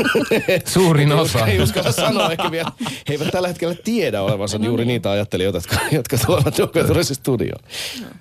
Suurin 0.65 1.11
osa. 1.11 1.47
Ei 1.47 1.61
uskalla 1.61 1.91
sanoa 1.91 2.31
ehkä 2.31 2.51
vielä. 2.51 2.71
He 2.79 3.13
eivät 3.13 3.31
tällä 3.31 3.47
hetkellä 3.47 3.75
tiedä 3.83 4.21
olevansa 4.21 4.57
no 4.57 4.65
juuri 4.65 4.85
niin. 4.85 4.87
niitä 4.87 5.11
ajattelijoita, 5.11 5.57
jotka, 5.57 5.75
jotka 5.91 6.17
tulevat 6.25 6.57
Doc 6.57 6.75
Venturesin 6.75 7.15
studioon. 7.15 7.63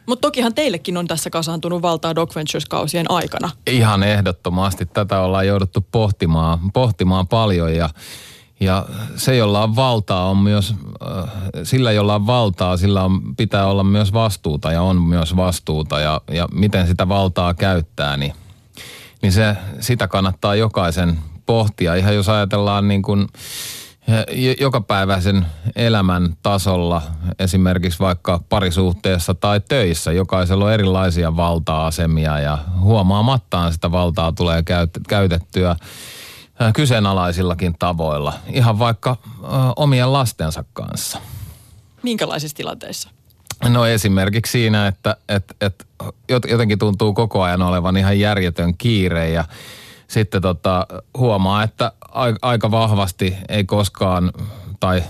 Mutta 0.07 0.27
tokihan 0.27 0.55
teillekin 0.55 0.97
on 0.97 1.07
tässä 1.07 1.31
kasaantunut 1.31 1.83
valtaa 1.83 2.15
Doc 2.15 2.37
Ventures-kausien 2.37 3.11
aikana. 3.11 3.51
Ihan 3.67 4.03
ehdottomasti. 4.03 4.87
Tätä 4.87 5.21
ollaan 5.21 5.47
jouduttu 5.47 5.87
pohtimaan, 5.93 6.73
pohtimaan 6.73 7.29
paljon 7.29 7.75
ja 7.75 7.91
ja 8.61 8.87
se, 9.17 9.37
jolla 9.37 9.63
on 9.63 9.77
valtaa, 9.77 10.31
on 10.31 10.37
myös, 10.37 10.75
äh, 11.07 11.31
sillä 11.63 11.93
jolla 11.93 12.15
on 12.15 12.27
valtaa, 12.27 12.77
sillä 12.77 13.05
on, 13.05 13.37
pitää 13.37 13.67
olla 13.67 13.85
myös 13.85 14.13
vastuuta 14.13 14.73
ja 14.73 14.83
on 14.83 15.03
myös 15.03 15.37
vastuuta. 15.37 16.01
Ja, 16.01 16.21
ja 16.31 16.49
miten 16.53 16.87
sitä 16.87 17.09
valtaa 17.09 17.55
käyttää, 17.55 18.17
niin 18.17 18.33
niin 19.23 19.33
se, 19.33 19.57
sitä 19.81 20.09
kannattaa 20.09 20.55
jokaisen 20.55 21.19
pohtia. 21.47 21.95
Ihan 21.95 22.15
jos 22.15 22.29
ajatellaan 22.29 22.89
niin 22.89 23.03
kuin 23.03 23.27
jokapäiväisen 24.61 25.47
elämän 25.77 26.37
tasolla, 26.43 27.03
esimerkiksi 27.39 27.99
vaikka 27.99 28.41
parisuhteessa 28.49 29.35
tai 29.35 29.61
töissä, 29.61 30.13
jokaisella 30.13 30.65
on 30.65 30.73
erilaisia 30.73 31.37
valta-asemia 31.37 32.41
ja 32.41 32.59
huomaamattaan 32.81 33.73
sitä 33.73 33.93
valtaa 33.93 34.33
tulee 34.33 34.63
käytettyä 35.09 35.77
kyseenalaisillakin 36.75 37.75
tavoilla, 37.79 38.33
ihan 38.53 38.79
vaikka 38.79 39.17
omien 39.77 40.13
lastensa 40.13 40.65
kanssa. 40.73 41.19
Minkälaisissa 42.03 42.57
tilanteissa? 42.57 43.11
No 43.68 43.87
esimerkiksi 43.87 44.53
siinä, 44.53 44.87
että 44.87 45.16
et, 45.29 45.57
et 45.61 45.87
jotenkin 46.51 46.79
tuntuu 46.79 47.12
koko 47.12 47.42
ajan 47.42 47.62
olevan 47.62 47.96
ihan 47.96 48.20
järjetön 48.20 48.77
kiire 48.77 49.31
ja 49.31 49.44
sitten 50.09 50.42
tota, 50.42 50.87
huomaa, 51.18 51.62
että 51.62 51.92
aika 52.42 52.70
vahvasti 52.70 53.37
ei 53.48 53.64
koskaan 53.64 54.33
tai 54.81 55.03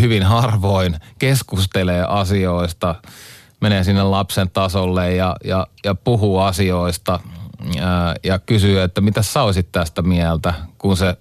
hyvin 0.00 0.22
harvoin 0.22 0.96
keskustelee 1.18 2.04
asioista, 2.08 2.94
menee 3.60 3.84
sinne 3.84 4.02
lapsen 4.02 4.50
tasolle 4.50 5.14
ja, 5.14 5.36
ja, 5.44 5.66
ja 5.84 5.94
puhuu 5.94 6.38
asioista 6.38 7.20
ja, 7.74 8.14
ja 8.24 8.38
kysyy, 8.38 8.80
että 8.80 9.00
mitä 9.00 9.22
sä 9.22 9.42
olisit 9.42 9.72
tästä 9.72 10.02
mieltä, 10.02 10.54
kun 10.78 10.96
se 10.96 11.16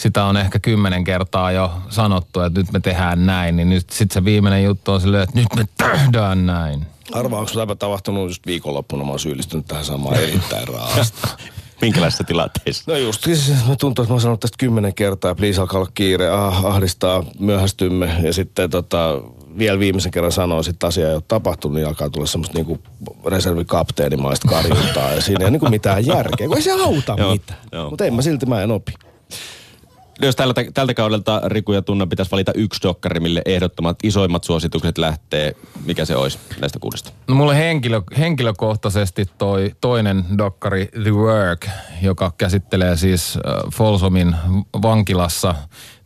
sitä 0.00 0.24
on 0.24 0.36
ehkä 0.36 0.58
kymmenen 0.58 1.04
kertaa 1.04 1.52
jo 1.52 1.72
sanottu, 1.88 2.40
että 2.40 2.60
nyt 2.60 2.72
me 2.72 2.80
tehdään 2.80 3.26
näin, 3.26 3.56
niin 3.56 3.68
nyt 3.68 3.90
sitten 3.90 4.14
se 4.14 4.24
viimeinen 4.24 4.64
juttu 4.64 4.92
on 4.92 5.00
silleen, 5.00 5.22
että 5.22 5.38
nyt 5.38 5.48
me 5.56 5.64
tehdään 5.78 6.46
näin. 6.46 6.86
Arvaa, 7.12 7.40
onko 7.40 7.52
tämä 7.54 7.74
tapahtunut 7.74 8.28
just 8.28 8.46
viikonloppuna, 8.46 9.04
mä 9.04 9.10
oon 9.10 9.18
syyllistynyt 9.18 9.66
tähän 9.66 9.84
samaan 9.84 10.16
erittäin 10.16 10.68
raasta. 10.68 11.28
Minkälaisissa 11.82 12.24
tilanteissa? 12.24 12.92
No 12.92 12.96
just, 12.96 13.24
siis 13.24 13.52
mä 13.68 13.76
tuntuu, 13.76 14.02
että 14.02 14.12
mä 14.12 14.14
oon 14.14 14.20
sanonut 14.20 14.40
tästä 14.40 14.56
kymmenen 14.58 14.94
kertaa, 14.94 15.34
please 15.34 15.60
alkaa 15.60 15.80
olla 15.80 15.90
kiire, 15.94 16.28
ah, 16.28 16.66
ahdistaa, 16.66 17.24
myöhästymme. 17.38 18.12
Ja 18.22 18.32
sitten 18.32 18.70
tota, 18.70 19.22
vielä 19.58 19.78
viimeisen 19.78 20.12
kerran 20.12 20.32
sanoin, 20.32 20.70
että 20.70 20.86
asia 20.86 21.08
ei 21.08 21.14
ole 21.14 21.22
tapahtunut, 21.28 21.74
niin 21.74 21.86
alkaa 21.86 22.10
tulla 22.10 22.26
semmoista 22.26 22.58
niinku 22.58 22.78
reservikapteenimaista 23.26 24.48
karjuntaa. 24.48 25.12
Ja 25.12 25.20
siinä 25.20 25.42
ei 25.42 25.44
ole 25.44 25.50
niinku 25.50 25.68
mitään 25.68 26.06
järkeä, 26.06 26.46
kun 26.46 26.56
ei 26.56 26.62
se 26.62 26.72
auta 26.72 27.16
mitään. 27.30 27.58
Mutta 27.90 28.04
en 28.04 28.14
mä 28.14 28.22
silti, 28.22 28.46
mä 28.46 28.62
en 28.62 28.70
opi. 28.70 28.92
Jos 30.22 30.36
tältä, 30.36 30.64
tältä 30.74 30.94
kaudelta 30.94 31.40
Riku 31.44 31.72
ja 31.72 31.82
Tunna 31.82 32.06
pitäisi 32.06 32.30
valita 32.30 32.52
yksi 32.54 32.82
dokkari, 32.82 33.20
mille 33.20 33.42
ehdottomat 33.44 33.98
isoimmat 34.02 34.44
suositukset 34.44 34.98
lähtee, 34.98 35.56
mikä 35.84 36.04
se 36.04 36.16
olisi 36.16 36.38
näistä 36.60 36.78
kuudesta? 36.78 37.12
No 37.28 37.34
mulle 37.34 37.56
henkilö, 37.56 38.02
henkilökohtaisesti 38.18 39.26
toi 39.38 39.70
toinen 39.80 40.24
dokkari 40.38 40.88
The 41.02 41.10
Work, 41.10 41.68
joka 42.02 42.32
käsittelee 42.38 42.96
siis 42.96 43.36
äh, 43.36 43.42
Folsomin 43.74 44.36
vankilassa 44.82 45.54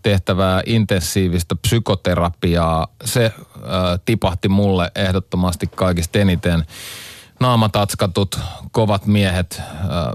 tehtävää 0.02 0.62
intensiivistä 0.66 1.56
psykoterapiaa. 1.56 2.86
Se 3.04 3.24
äh, 3.24 3.62
tipahti 4.04 4.48
mulle 4.48 4.90
ehdottomasti 4.94 5.66
kaikista 5.66 6.18
eniten. 6.18 6.64
Naamatatskatut, 7.40 8.40
kovat 8.72 9.06
miehet 9.06 9.56
äh, 9.60 9.66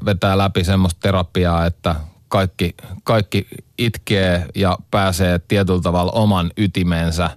vetää 0.06 0.38
läpi 0.38 0.64
semmoista 0.64 1.00
terapiaa, 1.02 1.66
että 1.66 1.96
kaikki, 2.30 2.76
kaikki 3.04 3.48
itkee 3.78 4.46
ja 4.56 4.78
pääsee 4.92 5.40
tietyllä 5.48 5.82
tavalla 5.82 6.12
oman 6.12 6.52
ytimensä 6.58 7.30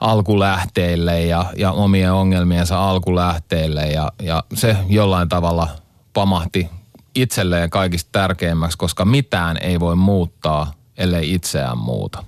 alkulähteille 0.00 1.24
ja, 1.24 1.44
ja 1.56 1.72
omien 1.72 2.12
ongelmiensa 2.12 2.90
alkulähteille 2.90 3.86
ja, 3.86 4.12
ja 4.22 4.44
se 4.54 4.76
jollain 4.88 5.28
tavalla 5.28 5.68
pamahti 6.12 6.68
itselleen 7.14 7.70
kaikista 7.70 8.08
tärkeimmäksi, 8.12 8.78
koska 8.78 9.04
mitään 9.04 9.56
ei 9.56 9.80
voi 9.80 9.96
muuttaa, 9.96 10.72
ellei 10.98 11.34
itseään 11.34 11.78
muuta. 11.78 12.24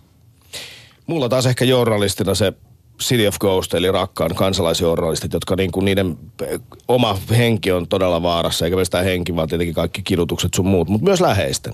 Mulla 1.06 1.28
taas 1.28 1.46
ehkä 1.46 1.64
journalistina 1.64 2.34
se 2.34 2.52
City 3.02 3.26
of 3.26 3.38
Ghost, 3.38 3.74
eli 3.74 3.92
rakkaan 3.92 4.34
kansalaisjournalistit, 4.34 5.32
jotka 5.32 5.56
niin 5.56 5.72
kuin 5.72 5.84
niiden 5.84 6.18
eh, 6.42 6.60
oma 6.88 7.18
henki 7.30 7.72
on 7.72 7.88
todella 7.88 8.22
vaarassa, 8.22 8.64
eikä 8.64 8.74
pelkästään 8.74 9.04
henki, 9.04 9.36
vaan 9.36 9.48
tietenkin 9.48 9.74
kaikki 9.74 10.02
kidutukset 10.02 10.54
sun 10.54 10.66
muut, 10.66 10.88
mutta 10.88 11.04
myös 11.04 11.20
läheisten. 11.20 11.72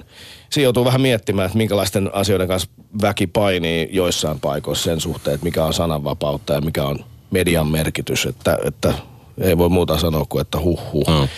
Siinä 0.50 0.64
joutuu 0.64 0.84
vähän 0.84 1.00
miettimään, 1.00 1.46
että 1.46 1.58
minkälaisten 1.58 2.14
asioiden 2.14 2.48
kanssa 2.48 2.70
väki 3.02 3.26
painii 3.26 3.88
joissain 3.92 4.40
paikoissa 4.40 4.84
sen 4.84 5.00
suhteen, 5.00 5.34
että 5.34 5.44
mikä 5.44 5.64
on 5.64 5.74
sananvapautta 5.74 6.52
ja 6.52 6.60
mikä 6.60 6.84
on 6.84 6.98
median 7.30 7.66
merkitys, 7.66 8.26
että, 8.26 8.58
että 8.64 8.94
ei 9.40 9.58
voi 9.58 9.68
muuta 9.68 9.98
sanoa 9.98 10.24
kuin, 10.28 10.42
että 10.42 10.58
huh 10.58 10.92
huh. 10.92 11.08
Mm. 11.08 11.28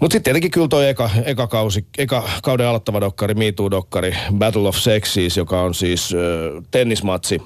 Mutta 0.00 0.14
sitten 0.14 0.22
tietenkin 0.22 0.50
kyllä 0.50 0.68
toi 0.68 0.88
eka, 0.88 1.10
eka, 1.24 1.46
kausi, 1.46 1.86
eka 1.98 2.28
kauden 2.42 2.66
aloittava 2.66 3.00
dokkari, 3.00 3.34
Me 3.34 3.52
Too-dokkari, 3.52 4.16
Battle 4.34 4.68
of 4.68 4.76
Sexes, 4.76 5.36
joka 5.36 5.60
on 5.60 5.74
siis 5.74 6.14
äh, 6.14 6.64
tennismatsi 6.70 7.42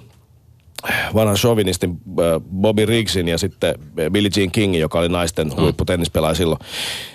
vanhan 1.15 1.37
chauvinistin 1.37 1.91
äh, 1.91 2.41
Bobby 2.61 2.87
Riggsin 2.87 3.29
ja 3.29 3.39
sitten 3.39 3.75
äh, 4.01 4.11
Billie 4.11 4.31
Jean 4.37 4.51
Kingin, 4.51 4.81
joka 4.81 4.99
oli 4.99 5.09
naisten 5.09 5.49
mm. 5.49 5.57
huipputennispelaaja 5.57 6.35
silloin. 6.35 6.61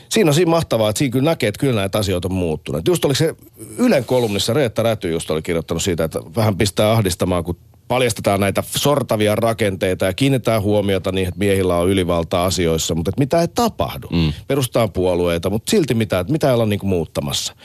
Siinä 0.09 0.29
on 0.29 0.33
siinä 0.33 0.51
mahtavaa, 0.51 0.89
että 0.89 0.97
siinä 0.97 1.11
kyllä 1.11 1.31
näkee, 1.31 1.49
että 1.49 1.59
kyllä 1.59 1.81
näitä 1.81 1.97
asioita 1.97 2.27
on 2.27 2.33
muuttunut. 2.33 2.87
Just 2.87 3.05
oli 3.05 3.15
se 3.15 3.35
Ylen 3.77 4.05
kolumnissa, 4.05 4.53
Reetta 4.53 4.83
Räty 4.83 5.11
just 5.11 5.31
oli 5.31 5.41
kirjoittanut 5.41 5.83
siitä, 5.83 6.03
että 6.03 6.19
vähän 6.35 6.57
pistää 6.57 6.91
ahdistamaan, 6.91 7.43
kun 7.43 7.57
paljastetaan 7.87 8.39
näitä 8.39 8.63
sortavia 8.65 9.35
rakenteita 9.35 10.05
ja 10.05 10.13
kiinnitetään 10.13 10.61
huomiota 10.61 11.11
niin, 11.11 11.27
että 11.27 11.39
miehillä 11.39 11.77
on 11.77 11.89
ylivaltaa 11.89 12.45
asioissa, 12.45 12.95
mutta 12.95 13.09
että 13.09 13.21
mitä 13.21 13.41
ei 13.41 13.47
tapahdu. 13.47 14.07
Mm. 14.11 14.33
Perustetaan 14.47 14.91
puolueita, 14.91 15.49
mutta 15.49 15.71
silti 15.71 15.93
mitä, 15.93 16.19
että 16.19 16.31
mitä 16.31 16.47
ei 16.47 16.53
olla 16.53 16.65
niin 16.65 16.79
kuin 16.79 16.89
muuttamassa. 16.89 17.55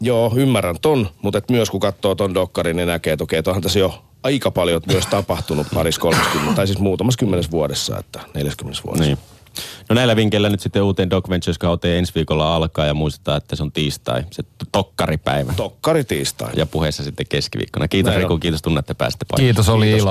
Joo, 0.00 0.32
ymmärrän 0.36 0.76
ton, 0.82 1.08
mutta 1.22 1.38
et 1.38 1.50
myös 1.50 1.70
kun 1.70 1.80
katsoo 1.80 2.14
ton 2.14 2.34
dokkarin, 2.34 2.76
niin 2.76 2.88
näkee, 2.88 3.12
että 3.12 3.24
okei, 3.24 3.38
että 3.38 3.50
onhan 3.50 3.62
tässä 3.62 3.78
jo 3.78 4.04
aika 4.24 4.50
paljon 4.50 4.82
myös 4.86 5.06
tapahtunut 5.06 5.66
paris 5.74 5.98
30, 5.98 6.54
tai 6.54 6.66
siis 6.66 6.78
muutamassa 6.78 7.18
kymmenessä 7.18 7.50
vuodessa, 7.50 7.98
että 7.98 8.20
40 8.34 8.82
vuodessa. 8.84 9.04
Niin. 9.04 9.18
No 9.88 9.94
näillä 9.94 10.16
vinkkeillä 10.16 10.48
nyt 10.48 10.60
sitten 10.60 10.82
uuteen 10.82 11.10
Doc 11.10 11.28
Ventures 11.28 11.58
kauteen 11.58 11.98
ensi 11.98 12.12
viikolla 12.14 12.56
alkaa 12.56 12.86
ja 12.86 12.94
muistetaan, 12.94 13.36
että 13.36 13.56
se 13.56 13.62
on 13.62 13.72
tiistai, 13.72 14.24
se 14.30 14.42
tokkaripäivä. 14.72 15.52
Tokkari 15.56 16.04
tiistai. 16.04 16.52
Ja 16.56 16.66
puheessa 16.66 17.04
sitten 17.04 17.26
keskiviikkona. 17.28 17.88
Kiitos 17.88 18.10
Näin 18.10 18.24
on. 18.24 18.30
Riku, 18.30 18.38
kiitos 18.38 18.62
tunne, 18.62 18.78
että 18.78 18.94
pääsitte 18.94 19.24
paikalle. 19.24 19.46
Kiitos, 19.46 19.68
oli 19.68 19.84
Kiitos 19.84 19.98
ilo. 19.98 20.02